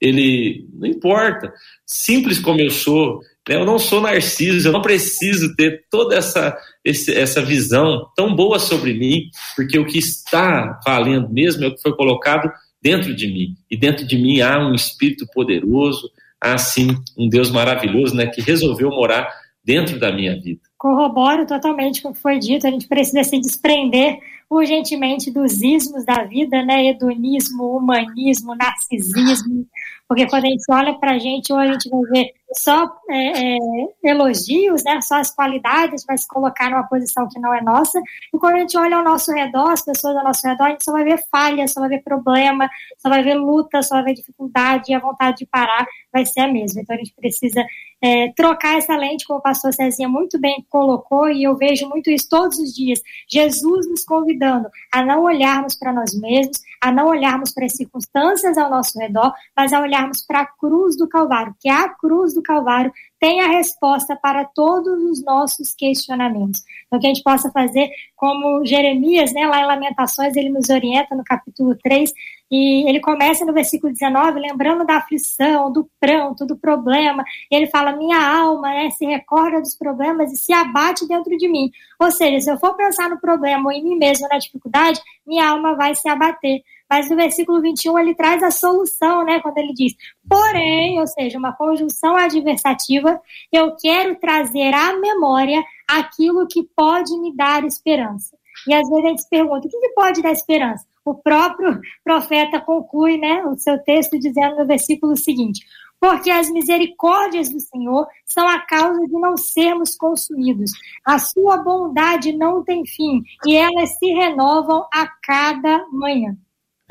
[0.02, 1.52] Ele não importa,
[1.86, 3.54] simples como eu sou, né?
[3.54, 8.58] eu não sou narciso, eu não preciso ter toda essa, esse, essa visão tão boa
[8.58, 12.50] sobre mim, porque o que está valendo mesmo é o que foi colocado
[12.82, 17.48] dentro de mim, e dentro de mim há um Espírito poderoso, há sim um Deus
[17.48, 19.32] maravilhoso, né, que resolveu morar
[19.64, 20.60] dentro da minha vida.
[20.76, 24.18] Corroboro totalmente com o que foi dito, a gente precisa se desprender
[24.50, 26.86] urgentemente dos ismos da vida, né?
[26.86, 29.66] Hedonismo, humanismo, narcisismo,
[30.08, 33.56] porque quando a gente olha para a gente, ou a gente vai ver só é,
[33.56, 33.58] é,
[34.02, 35.00] elogios, né?
[35.00, 38.00] Só as qualidades, vai se colocar numa posição que não é nossa.
[38.32, 40.84] E quando a gente olha ao nosso redor, as pessoas ao nosso redor, a gente
[40.84, 44.14] só vai ver falhas, só vai ver problema, só vai ver luta, só vai ver
[44.14, 46.82] dificuldade e a vontade de parar vai ser a mesma.
[46.82, 47.64] Então a gente precisa
[48.02, 52.10] é, trocar essa lente, como o pastor Cezinha muito bem colocou, e eu vejo muito
[52.10, 53.00] isso todos os dias.
[53.28, 58.58] Jesus nos convidando a não olharmos para nós mesmos, a não olharmos para as circunstâncias
[58.58, 62.34] ao nosso redor, mas a olharmos para a cruz do Calvário, que é a cruz
[62.34, 62.92] do Calvário
[63.22, 66.60] tem a resposta para todos os nossos questionamentos.
[66.86, 71.14] Então, que a gente possa fazer como Jeremias, né, lá em Lamentações, ele nos orienta
[71.14, 72.12] no capítulo 3,
[72.50, 77.24] e ele começa no versículo 19, lembrando da aflição, do pranto, do problema.
[77.50, 81.70] Ele fala: Minha alma né, se recorda dos problemas e se abate dentro de mim.
[81.98, 85.48] Ou seja, se eu for pensar no problema ou em mim mesmo, na dificuldade, minha
[85.48, 86.60] alma vai se abater.
[86.92, 89.40] Mas no versículo 21 ele traz a solução, né?
[89.40, 89.94] Quando ele diz,
[90.28, 93.18] porém, ou seja, uma conjunção adversativa,
[93.50, 98.36] eu quero trazer à memória aquilo que pode me dar esperança.
[98.68, 100.84] E às vezes a gente se pergunta, o que, que pode dar esperança?
[101.02, 105.64] O próprio profeta conclui, né, o seu texto dizendo no versículo seguinte:
[105.98, 110.72] porque as misericórdias do Senhor são a causa de não sermos consumidos.
[111.06, 116.36] A sua bondade não tem fim e elas se renovam a cada manhã.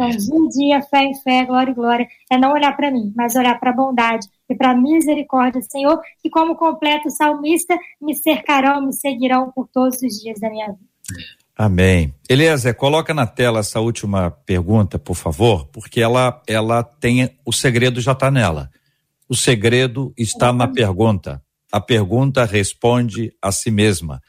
[0.02, 3.14] Então, dia em dia, fé em fé, glória em glória, é não olhar para mim,
[3.16, 7.78] mas olhar para a bondade e para a misericórdia do Senhor, que, como completo salmista,
[8.02, 10.80] me cercarão, me seguirão por todos os dias da minha vida.
[11.56, 12.16] Amém.
[12.28, 17.30] Eliezer, coloca na tela essa última pergunta, por favor, porque ela, ela tem.
[17.46, 18.72] O segredo já está nela.
[19.30, 21.44] O segredo está na pergunta.
[21.72, 24.20] A pergunta responde a si mesma.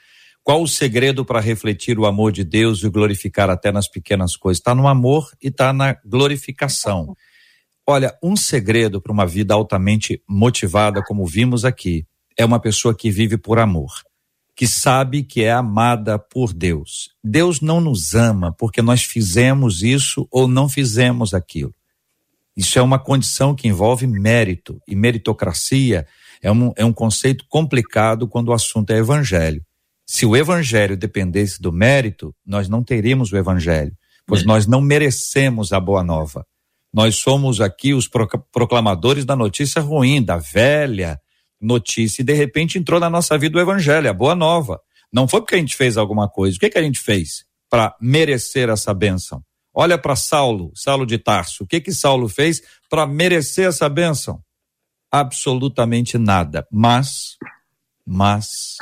[0.44, 4.58] Qual o segredo para refletir o amor de Deus e glorificar até nas pequenas coisas?
[4.58, 7.16] Está no amor e está na glorificação.
[7.86, 12.04] Olha, um segredo para uma vida altamente motivada, como vimos aqui,
[12.36, 13.92] é uma pessoa que vive por amor,
[14.56, 17.10] que sabe que é amada por Deus.
[17.22, 21.72] Deus não nos ama porque nós fizemos isso ou não fizemos aquilo.
[22.56, 26.06] Isso é uma condição que envolve mérito, e meritocracia
[26.42, 29.64] é um, é um conceito complicado quando o assunto é evangelho.
[30.06, 33.96] Se o evangelho dependesse do mérito, nós não teríamos o evangelho,
[34.26, 34.44] pois é.
[34.44, 36.46] nós não merecemos a boa nova.
[36.92, 38.08] Nós somos aqui os
[38.52, 41.18] proclamadores da notícia ruim, da velha
[41.60, 44.80] notícia, e de repente entrou na nossa vida o evangelho, a boa nova.
[45.12, 46.56] Não foi porque a gente fez alguma coisa.
[46.56, 49.42] O que, que a gente fez para merecer essa bênção?
[49.74, 51.64] Olha para Saulo, Saulo de Tarso.
[51.64, 54.42] O que que Saulo fez para merecer essa bênção?
[55.10, 56.66] Absolutamente nada.
[56.70, 57.36] Mas,
[58.06, 58.76] mas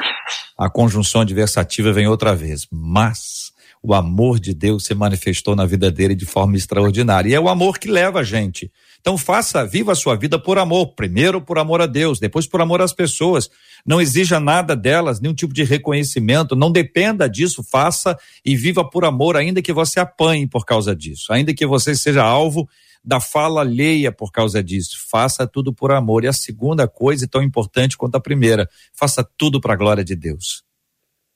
[0.58, 2.66] a conjunção adversativa vem outra vez.
[2.70, 3.50] Mas
[3.82, 7.30] o amor de Deus se manifestou na vida dele de forma extraordinária.
[7.30, 8.70] E é o amor que leva a gente.
[9.00, 10.94] Então faça, viva a sua vida por amor.
[10.94, 13.48] Primeiro por amor a Deus, depois por amor às pessoas.
[13.86, 16.54] Não exija nada delas, nenhum tipo de reconhecimento.
[16.54, 17.64] Não dependa disso.
[17.64, 21.32] Faça e viva por amor, ainda que você apanhe por causa disso.
[21.32, 22.68] Ainda que você seja alvo
[23.02, 24.96] da fala alheia por causa disso.
[25.10, 26.24] Faça tudo por amor.
[26.24, 30.14] E a segunda coisa, tão importante quanto a primeira, faça tudo para a glória de
[30.14, 30.62] Deus.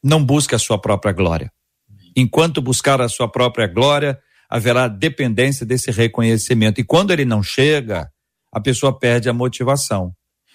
[0.02, 1.50] Não busque a sua própria glória.
[2.14, 6.80] Enquanto buscar a sua própria glória, haverá dependência desse reconhecimento.
[6.80, 8.10] E quando ele não chega,
[8.52, 10.12] a pessoa perde a motivação.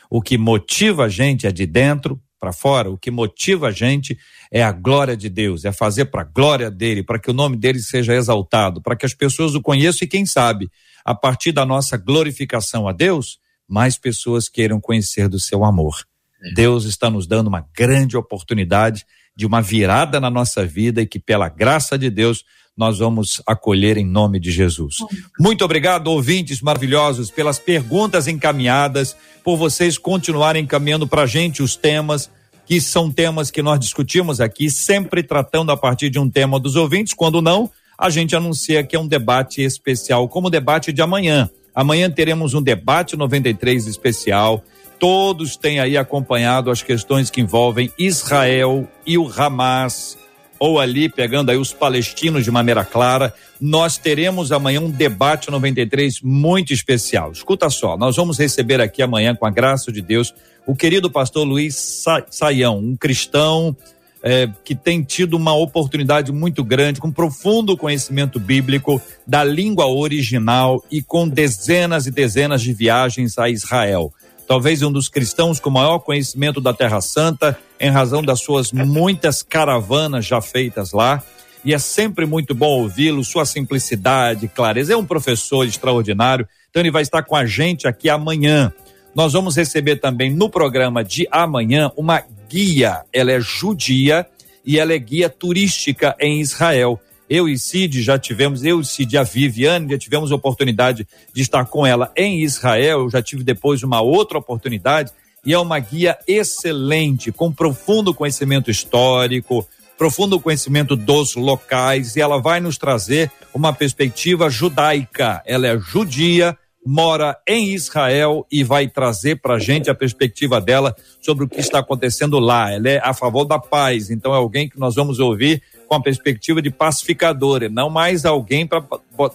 [0.09, 4.17] O que motiva a gente é de dentro para fora, o que motiva a gente
[4.49, 7.57] é a glória de Deus, é fazer para a glória dele, para que o nome
[7.57, 10.69] dele seja exaltado, para que as pessoas o conheçam e quem sabe
[11.03, 16.05] a partir da nossa glorificação a Deus, mais pessoas queiram conhecer do seu amor.
[16.41, 16.53] É.
[16.53, 21.19] Deus está nos dando uma grande oportunidade de uma virada na nossa vida e que,
[21.19, 22.43] pela graça de Deus,
[22.75, 24.97] nós vamos acolher em nome de Jesus.
[25.37, 31.75] Muito obrigado, ouvintes maravilhosos, pelas perguntas encaminhadas, por vocês continuarem encaminhando para a gente os
[31.75, 32.29] temas,
[32.65, 36.75] que são temas que nós discutimos aqui, sempre tratando a partir de um tema dos
[36.75, 37.13] ouvintes.
[37.13, 37.69] Quando não,
[37.99, 41.49] a gente anuncia que é um debate especial, como o debate de amanhã.
[41.75, 44.63] Amanhã teremos um debate 93 especial.
[44.97, 50.17] Todos têm aí acompanhado as questões que envolvem Israel e o Hamas
[50.57, 56.19] ou ali pegando aí os palestinos de maneira clara, nós teremos amanhã um debate 93
[56.21, 57.31] muito especial.
[57.31, 60.33] Escuta só, nós vamos receber aqui amanhã, com a graça de Deus,
[60.67, 63.75] o querido pastor Luiz Sa Saião, um cristão
[64.21, 70.83] é, que tem tido uma oportunidade muito grande, com profundo conhecimento bíblico da língua original
[70.91, 74.13] e com dezenas e dezenas de viagens a Israel
[74.49, 79.43] talvez um dos cristãos com maior conhecimento da Terra Santa, em razão das suas muitas
[79.43, 81.21] caravanas já feitas lá.
[81.63, 84.93] E é sempre muito bom ouvi-lo, sua simplicidade, clareza.
[84.93, 88.73] É um professor extraordinário, então ele vai estar com a gente aqui amanhã.
[89.13, 93.03] Nós vamos receber também no programa de amanhã uma guia.
[93.13, 94.25] Ela é judia
[94.65, 96.99] e ela é guia turística em Israel.
[97.29, 101.65] Eu e Cid já tivemos, eu e Cid, a Viviane, já tivemos oportunidade de estar
[101.65, 103.01] com ela em Israel.
[103.01, 105.11] Eu já tive depois uma outra oportunidade
[105.45, 109.65] e é uma guia excelente, com profundo conhecimento histórico,
[109.97, 115.43] profundo conhecimento dos locais e ela vai nos trazer uma perspectiva judaica.
[115.45, 116.57] Ela é judia,
[116.91, 121.77] mora em Israel e vai trazer para gente a perspectiva dela sobre o que está
[121.77, 122.71] acontecendo lá.
[122.71, 126.01] Ela é a favor da paz, então é alguém que nós vamos ouvir com a
[126.01, 128.83] perspectiva de pacificador, e não mais alguém para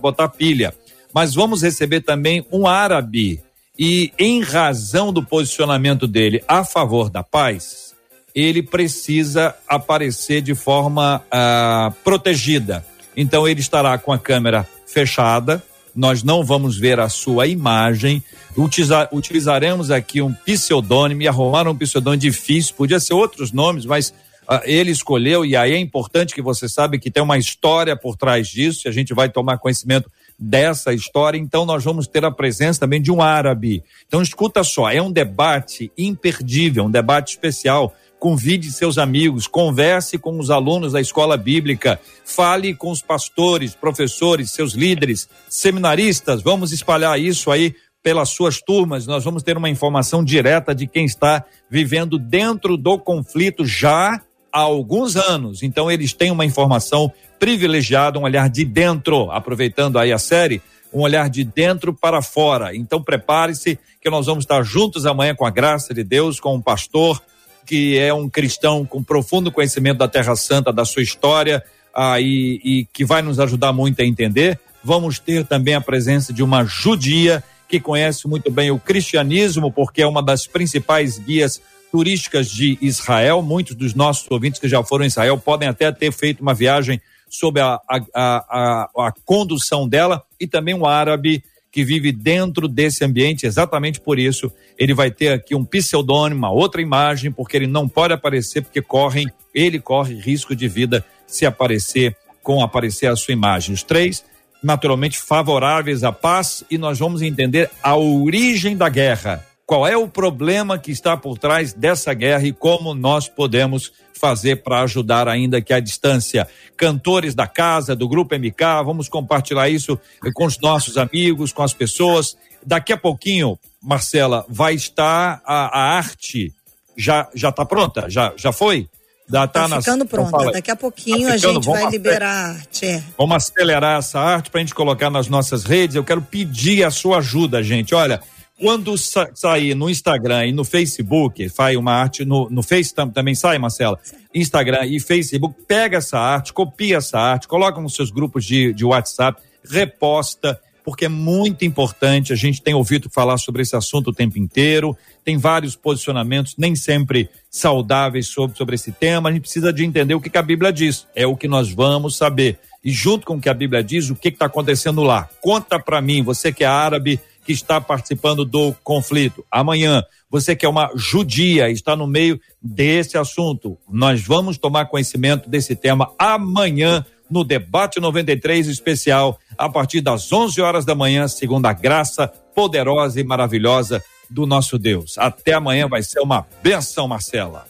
[0.00, 0.74] botar pilha.
[1.12, 3.40] Mas vamos receber também um árabe.
[3.78, 7.94] E em razão do posicionamento dele a favor da paz,
[8.34, 12.84] ele precisa aparecer de forma ah, protegida.
[13.16, 15.62] Então ele estará com a câmera fechada,
[15.94, 18.22] nós não vamos ver a sua imagem.
[18.56, 24.12] Utiliza, utilizaremos aqui um pseudônimo, e arrumar um pseudônimo difícil, podia ser outros nomes, mas
[24.46, 28.16] ah, ele escolheu, e aí é importante que você sabe que tem uma história por
[28.16, 32.30] trás disso, e a gente vai tomar conhecimento dessa história, então nós vamos ter a
[32.30, 33.82] presença também de um árabe.
[34.06, 37.94] Então escuta só, é um debate imperdível, um debate especial.
[38.24, 44.50] Convide seus amigos, converse com os alunos da escola bíblica, fale com os pastores, professores,
[44.50, 46.40] seus líderes, seminaristas.
[46.40, 51.04] Vamos espalhar isso aí pelas suas turmas, nós vamos ter uma informação direta de quem
[51.04, 54.18] está vivendo dentro do conflito já
[54.50, 55.62] há alguns anos.
[55.62, 60.62] Então eles têm uma informação privilegiada, um olhar de dentro, aproveitando aí a série,
[60.94, 62.74] um olhar de dentro para fora.
[62.74, 66.62] Então prepare-se que nós vamos estar juntos amanhã com a graça de Deus, com um
[66.62, 67.22] pastor
[67.64, 71.62] que é um cristão com profundo conhecimento da Terra Santa, da sua história,
[71.94, 74.58] ah, e, e que vai nos ajudar muito a entender.
[74.82, 80.02] Vamos ter também a presença de uma judia que conhece muito bem o cristianismo, porque
[80.02, 81.60] é uma das principais guias
[81.90, 83.40] turísticas de Israel.
[83.40, 87.00] Muitos dos nossos ouvintes que já foram a Israel podem até ter feito uma viagem
[87.28, 91.42] sob a, a, a, a, condução dela e também um árabe
[91.74, 93.46] que vive dentro desse ambiente.
[93.46, 97.88] Exatamente por isso, ele vai ter aqui um pseudônimo, uma outra imagem, porque ele não
[97.88, 103.32] pode aparecer, porque correm, ele corre risco de vida se aparecer com aparecer a sua
[103.32, 103.74] imagem.
[103.74, 104.24] Os três,
[104.62, 110.08] naturalmente, favoráveis à paz, e nós vamos entender a origem da guerra qual é o
[110.08, 113.92] problema que está por trás dessa guerra e como nós podemos
[114.24, 116.46] fazer para ajudar ainda que à distância.
[116.76, 119.98] Cantores da casa, do Grupo MK, vamos compartilhar isso
[120.34, 122.36] com os nossos amigos, com as pessoas.
[122.64, 126.52] Daqui a pouquinho, Marcela, vai estar a, a arte,
[126.96, 128.08] já já está pronta?
[128.08, 128.88] Já, já foi?
[129.28, 130.08] Já tá, tá ficando nas...
[130.08, 130.52] pronta.
[130.52, 132.86] Daqui a pouquinho tá a gente vai liberar a arte.
[132.86, 133.02] É.
[133.16, 135.96] Vamos acelerar essa arte para a gente colocar nas nossas redes.
[135.96, 137.94] Eu quero pedir a sua ajuda, gente.
[137.94, 138.20] Olha,
[138.58, 143.34] quando sa sair no Instagram e no Facebook, sai uma arte, no, no Face também
[143.34, 143.98] sai, Marcela?
[144.32, 148.84] Instagram e Facebook, pega essa arte, copia essa arte, coloca nos seus grupos de, de
[148.84, 152.32] WhatsApp, reposta, porque é muito importante.
[152.32, 156.76] A gente tem ouvido falar sobre esse assunto o tempo inteiro, tem vários posicionamentos, nem
[156.76, 159.30] sempre saudáveis sobre, sobre esse tema.
[159.30, 161.06] A gente precisa de entender o que, que a Bíblia diz.
[161.14, 162.58] É o que nós vamos saber.
[162.84, 165.28] E junto com o que a Bíblia diz, o que está acontecendo lá.
[165.40, 169.44] Conta para mim, você que é árabe, que está participando do conflito.
[169.50, 173.78] Amanhã, você que é uma judia, está no meio desse assunto.
[173.88, 180.60] Nós vamos tomar conhecimento desse tema amanhã no debate 93 especial, a partir das 11
[180.60, 185.16] horas da manhã, segundo a graça poderosa e maravilhosa do nosso Deus.
[185.18, 187.66] Até amanhã vai ser uma benção, Marcela.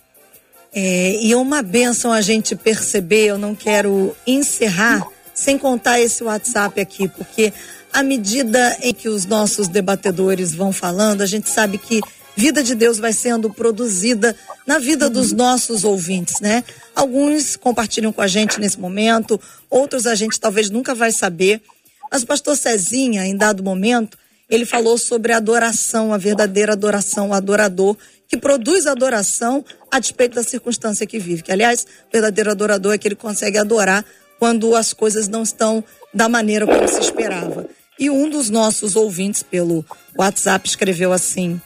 [0.72, 6.80] É, e uma benção a gente perceber, eu não quero encerrar sem contar esse WhatsApp
[6.80, 7.52] aqui, porque
[7.94, 12.00] à medida em que os nossos debatedores vão falando, a gente sabe que
[12.36, 14.34] vida de Deus vai sendo produzida
[14.66, 16.64] na vida dos nossos ouvintes, né?
[16.92, 19.40] Alguns compartilham com a gente nesse momento,
[19.70, 21.62] outros a gente talvez nunca vai saber.
[22.10, 24.18] Mas o pastor Cezinha, em dado momento,
[24.50, 30.34] ele falou sobre a adoração, a verdadeira adoração, o adorador que produz adoração a despeito
[30.34, 31.42] da circunstância que vive.
[31.42, 34.04] Que, aliás, o verdadeiro adorador é que ele consegue adorar
[34.40, 37.68] quando as coisas não estão da maneira como se esperava.
[37.98, 39.84] E um dos nossos ouvintes pelo
[40.18, 41.60] WhatsApp escreveu assim: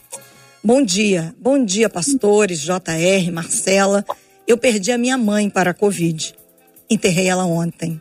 [0.62, 4.04] Bom dia, bom dia, pastores, JR, Marcela.
[4.46, 6.34] Eu perdi a minha mãe para a Covid.
[6.90, 8.00] Enterrei ela ontem.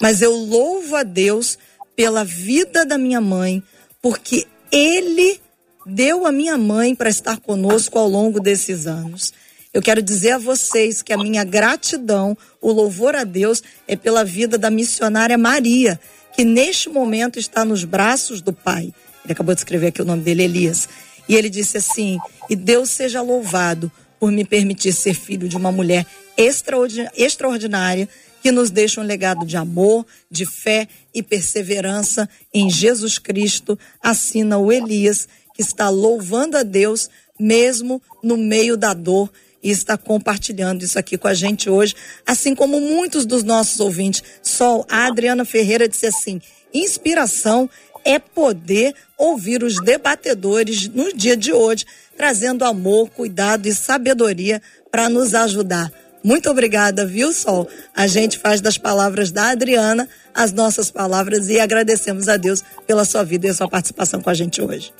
[0.00, 1.58] Mas eu louvo a Deus
[1.96, 3.62] pela vida da minha mãe,
[4.00, 5.40] porque Ele
[5.86, 9.32] deu a minha mãe para estar conosco ao longo desses anos.
[9.72, 14.22] Eu quero dizer a vocês que a minha gratidão, o louvor a Deus, é pela
[14.22, 15.98] vida da missionária Maria,
[16.34, 18.92] que neste momento está nos braços do Pai.
[19.24, 20.88] Ele acabou de escrever aqui o nome dele, Elias.
[21.28, 22.18] E ele disse assim:
[22.48, 26.06] E Deus seja louvado por me permitir ser filho de uma mulher
[26.36, 28.08] extraordinária
[28.42, 34.58] que nos deixa um legado de amor, de fé e perseverança em Jesus Cristo, assina
[34.58, 37.08] o Elias, que está louvando a Deus
[37.38, 39.30] mesmo no meio da dor
[39.62, 41.94] e está compartilhando isso aqui com a gente hoje,
[42.26, 44.22] assim como muitos dos nossos ouvintes.
[44.42, 46.40] Sol, a Adriana Ferreira disse assim:
[46.74, 47.70] inspiração
[48.04, 51.84] é poder ouvir os debatedores no dia de hoje,
[52.16, 54.60] trazendo amor, cuidado e sabedoria
[54.90, 55.92] para nos ajudar.
[56.24, 57.68] Muito obrigada, viu, Sol?
[57.94, 63.04] A gente faz das palavras da Adriana as nossas palavras e agradecemos a Deus pela
[63.04, 64.92] sua vida e a sua participação com a gente hoje.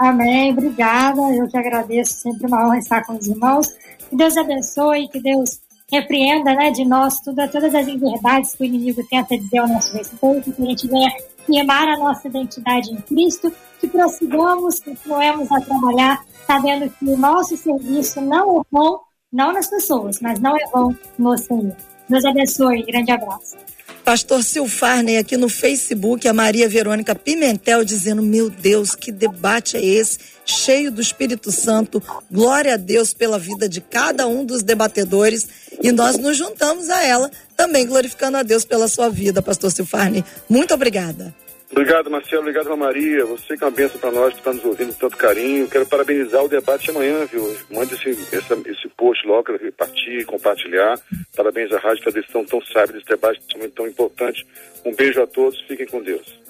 [0.00, 1.20] Amém, obrigada.
[1.34, 3.68] Eu que agradeço, sempre uma honra estar com os irmãos.
[4.08, 5.60] Que Deus abençoe, que Deus
[5.92, 9.92] repreenda né, de nós tudo, todas as inverdades que o inimigo tenta dizer ao nosso
[9.92, 11.10] respeito, que a gente venha
[11.44, 17.54] firmar a nossa identidade em Cristo, que prossigamos, continuemos a trabalhar, sabendo que o nosso
[17.58, 21.76] serviço não é bom, não nas pessoas, mas não é bom no Senhor.
[22.08, 23.58] Deus abençoe, grande abraço.
[24.04, 29.84] Pastor Silfarney aqui no Facebook, a Maria Verônica Pimentel dizendo: Meu Deus, que debate é
[29.84, 30.18] esse?
[30.44, 32.02] Cheio do Espírito Santo.
[32.30, 35.46] Glória a Deus pela vida de cada um dos debatedores.
[35.82, 40.24] E nós nos juntamos a ela, também glorificando a Deus pela sua vida, Pastor Silfarney.
[40.48, 41.34] Muito obrigada.
[41.70, 42.42] Obrigado, Marcelo.
[42.42, 43.24] Obrigado, Maria.
[43.26, 45.68] Você que é uma benção para nós, que está nos ouvindo com tanto carinho.
[45.68, 47.56] Quero parabenizar o debate de amanhã, viu?
[47.70, 50.98] Mande esse, esse, esse post logo, para repartir, compartilhar.
[51.36, 53.40] Parabéns à rádio pela decisão tão sábia desse debate
[53.74, 54.44] tão importante.
[54.84, 55.60] Um beijo a todos.
[55.68, 56.40] Fiquem com Deus.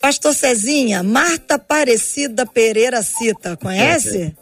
[0.00, 4.36] Pastor Cezinha, Marta Aparecida Pereira Cita, conhece?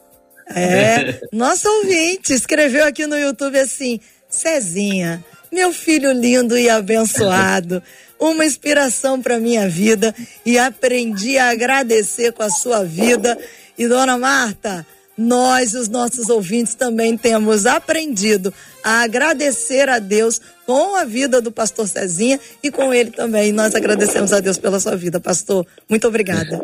[0.49, 5.25] É, nosso ouvinte escreveu aqui no YouTube assim: Cezinha,
[5.57, 7.83] meu filho lindo e abençoado
[8.21, 13.39] uma inspiração para minha vida e aprendi a agradecer com a sua vida.
[13.79, 14.87] E dona Marta,
[15.17, 18.53] nós, os nossos ouvintes, também temos aprendido
[18.85, 23.51] a agradecer a Deus com a vida do pastor Cezinha e com ele também.
[23.51, 25.67] Nós agradecemos a Deus pela sua vida, pastor.
[25.89, 26.61] Muito obrigada.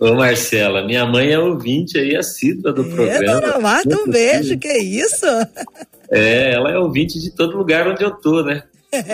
[0.00, 3.40] Ô Marcela, minha mãe é ouvinte aí, assídua do é, programa.
[3.40, 5.26] Dona Marta, um beijo, que isso?
[6.10, 8.64] É, ela é ouvinte de todo lugar onde eu tô, né?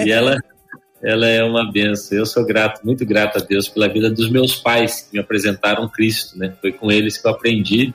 [0.05, 0.37] E ela
[1.03, 2.19] ela é uma benção.
[2.19, 5.89] Eu sou grato, muito grato a Deus pela vida dos meus pais que me apresentaram
[5.89, 6.55] Cristo, né?
[6.61, 7.95] Foi com eles que eu aprendi.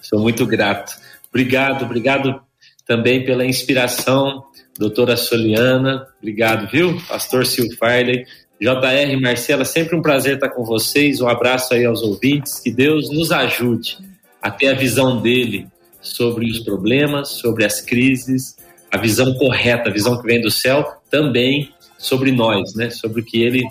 [0.00, 0.92] Sou muito grato.
[1.30, 2.42] Obrigado, obrigado
[2.86, 4.44] também pela inspiração,
[4.78, 6.06] doutora Soliana.
[6.18, 7.00] Obrigado, viu?
[7.08, 8.26] Pastor Silfarley.
[8.60, 11.20] JR Marcela, sempre um prazer estar com vocês.
[11.20, 12.60] Um abraço aí aos ouvintes.
[12.60, 13.98] Que Deus nos ajude
[14.40, 15.66] a ter a visão dele
[16.02, 18.56] sobre os problemas, sobre as crises,
[18.90, 22.90] a visão correta, a visão que vem do céu, também sobre nós, né?
[22.90, 23.62] Sobre o que ele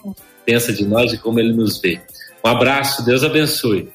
[0.46, 2.02] pensa de nós e como ele nos vê.
[2.44, 3.90] Um abraço, Deus abençoe.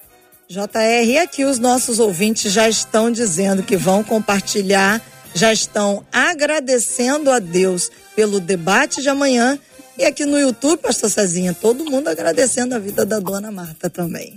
[0.48, 5.02] JR, e aqui os nossos ouvintes já estão dizendo que vão compartilhar,
[5.34, 9.58] já estão agradecendo a Deus pelo debate de amanhã.
[9.98, 14.34] E aqui no YouTube, Pastor Cezinha, todo mundo agradecendo a vida da dona Marta também.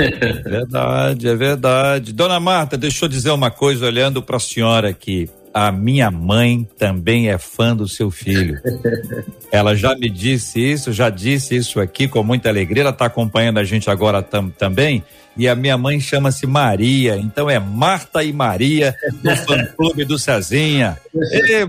[0.44, 2.12] verdade, é verdade.
[2.12, 6.66] Dona Marta, deixa eu dizer uma coisa olhando para a senhora aqui a minha mãe
[6.78, 8.58] também é fã do seu filho.
[9.52, 12.82] Ela já me disse isso, já disse isso aqui com muita alegria.
[12.82, 15.04] Ela está acompanhando a gente agora tam, também.
[15.36, 20.98] E a minha mãe chama-se Maria, então é Marta e Maria no fã-clube do Cezinha.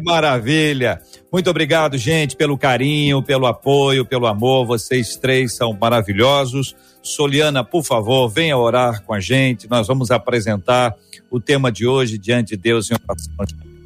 [0.03, 1.01] Maravilha!
[1.31, 4.65] Muito obrigado, gente, pelo carinho, pelo apoio, pelo amor.
[4.65, 6.75] Vocês três são maravilhosos.
[7.01, 9.69] Soliana, por favor, venha orar com a gente.
[9.69, 10.93] Nós vamos apresentar
[11.31, 13.33] o tema de hoje diante de Deus em oração.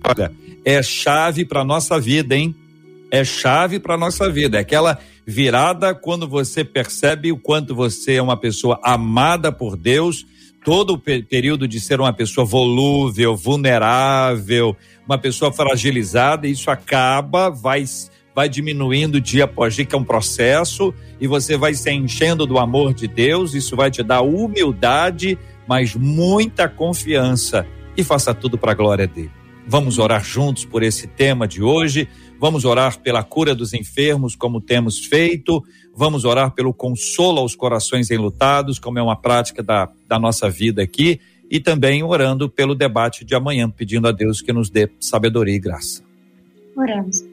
[0.03, 0.31] Olha,
[0.65, 2.55] é chave para nossa vida, hein?
[3.11, 4.57] é chave para nossa vida.
[4.57, 10.25] É aquela virada quando você percebe o quanto você é uma pessoa amada por Deus,
[10.63, 14.73] todo o período de ser uma pessoa volúvel, vulnerável,
[15.05, 17.83] uma pessoa fragilizada, isso acaba, vai
[18.33, 22.59] vai diminuindo dia após dia, que é um processo, e você vai se enchendo do
[22.59, 27.65] amor de Deus, isso vai te dar humildade, mas muita confiança,
[27.97, 29.31] e faça tudo para a glória dele.
[29.67, 32.07] Vamos orar juntos por esse tema de hoje.
[32.39, 35.63] Vamos orar pela cura dos enfermos, como temos feito.
[35.95, 40.81] Vamos orar pelo consolo aos corações enlutados, como é uma prática da, da nossa vida
[40.83, 41.19] aqui.
[41.49, 45.59] E também orando pelo debate de amanhã, pedindo a Deus que nos dê sabedoria e
[45.59, 46.03] graça.
[46.75, 47.23] Oramos.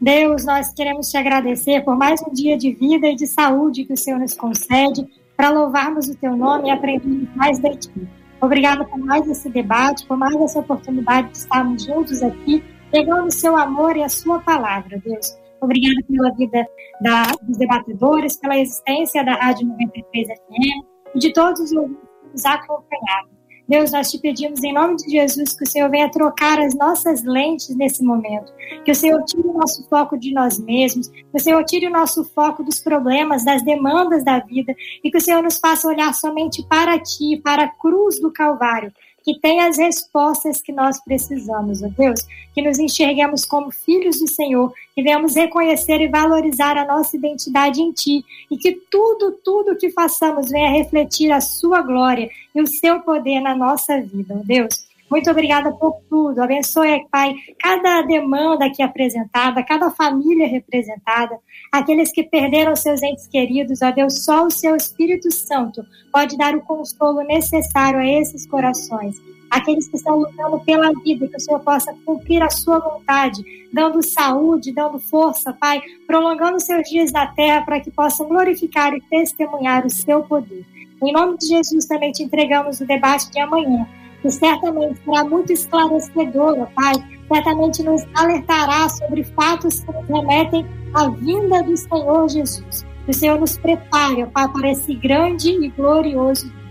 [0.00, 3.92] Deus, nós queremos te agradecer por mais um dia de vida e de saúde que
[3.92, 8.08] o Senhor nos concede para louvarmos o teu nome e aprendermos mais de ti.
[8.40, 13.32] Obrigada por mais esse debate, por mais essa oportunidade de estarmos juntos aqui, pegando o
[13.32, 15.36] seu amor e a sua palavra, Deus.
[15.60, 16.66] Obrigada pela vida
[17.00, 22.44] da, dos debatedores, pela existência da Rádio 93 FM e de todos os que nos
[22.44, 23.36] acompanharam.
[23.68, 27.24] Deus, nós te pedimos em nome de Jesus que o Senhor venha trocar as nossas
[27.24, 28.52] lentes nesse momento,
[28.84, 31.90] que o Senhor tire o nosso foco de nós mesmos, que o Senhor tire o
[31.90, 34.72] nosso foco dos problemas, das demandas da vida
[35.02, 38.92] e que o Senhor nos faça olhar somente para ti, para a cruz do Calvário,
[39.26, 42.24] que tem as respostas que nós precisamos, ó Deus,
[42.54, 47.82] que nos enxerguemos como filhos do Senhor, que venhamos reconhecer e valorizar a nossa identidade
[47.82, 52.68] em Ti, e que tudo, tudo que façamos venha refletir a Sua glória e o
[52.68, 54.85] Seu poder na nossa vida, ó Deus.
[55.10, 56.42] Muito obrigada por tudo.
[56.42, 61.38] Abençoe, Pai, cada demanda aqui apresentada, cada família representada,
[61.70, 66.56] aqueles que perderam seus entes queridos, ó Deus, só o seu Espírito Santo pode dar
[66.56, 69.16] o consolo necessário a esses corações.
[69.48, 74.02] Aqueles que estão lutando pela vida, que o Senhor possa cumprir a sua vontade, dando
[74.02, 79.86] saúde, dando força, Pai, prolongando seus dias na terra para que possam glorificar e testemunhar
[79.86, 80.66] o seu poder.
[81.00, 83.86] Em nome de Jesus, também te entregamos o debate de amanhã
[84.30, 86.94] certamente será muito esclarecedora, Pai.
[87.32, 92.86] Certamente nos alertará sobre fatos que nos remetem à vinda do Senhor Jesus.
[93.04, 96.66] Que o Senhor nos prepare, Pai, para esse grande e glorioso dia.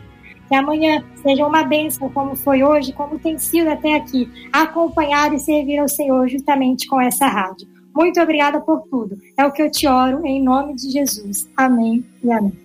[0.48, 5.40] Que amanhã seja uma bênção, como foi hoje, como tem sido até aqui, acompanhar e
[5.40, 7.68] servir ao Senhor justamente com essa rádio.
[7.96, 9.18] Muito obrigada por tudo.
[9.38, 11.50] É o que eu te oro em nome de Jesus.
[11.56, 12.65] Amém e amém.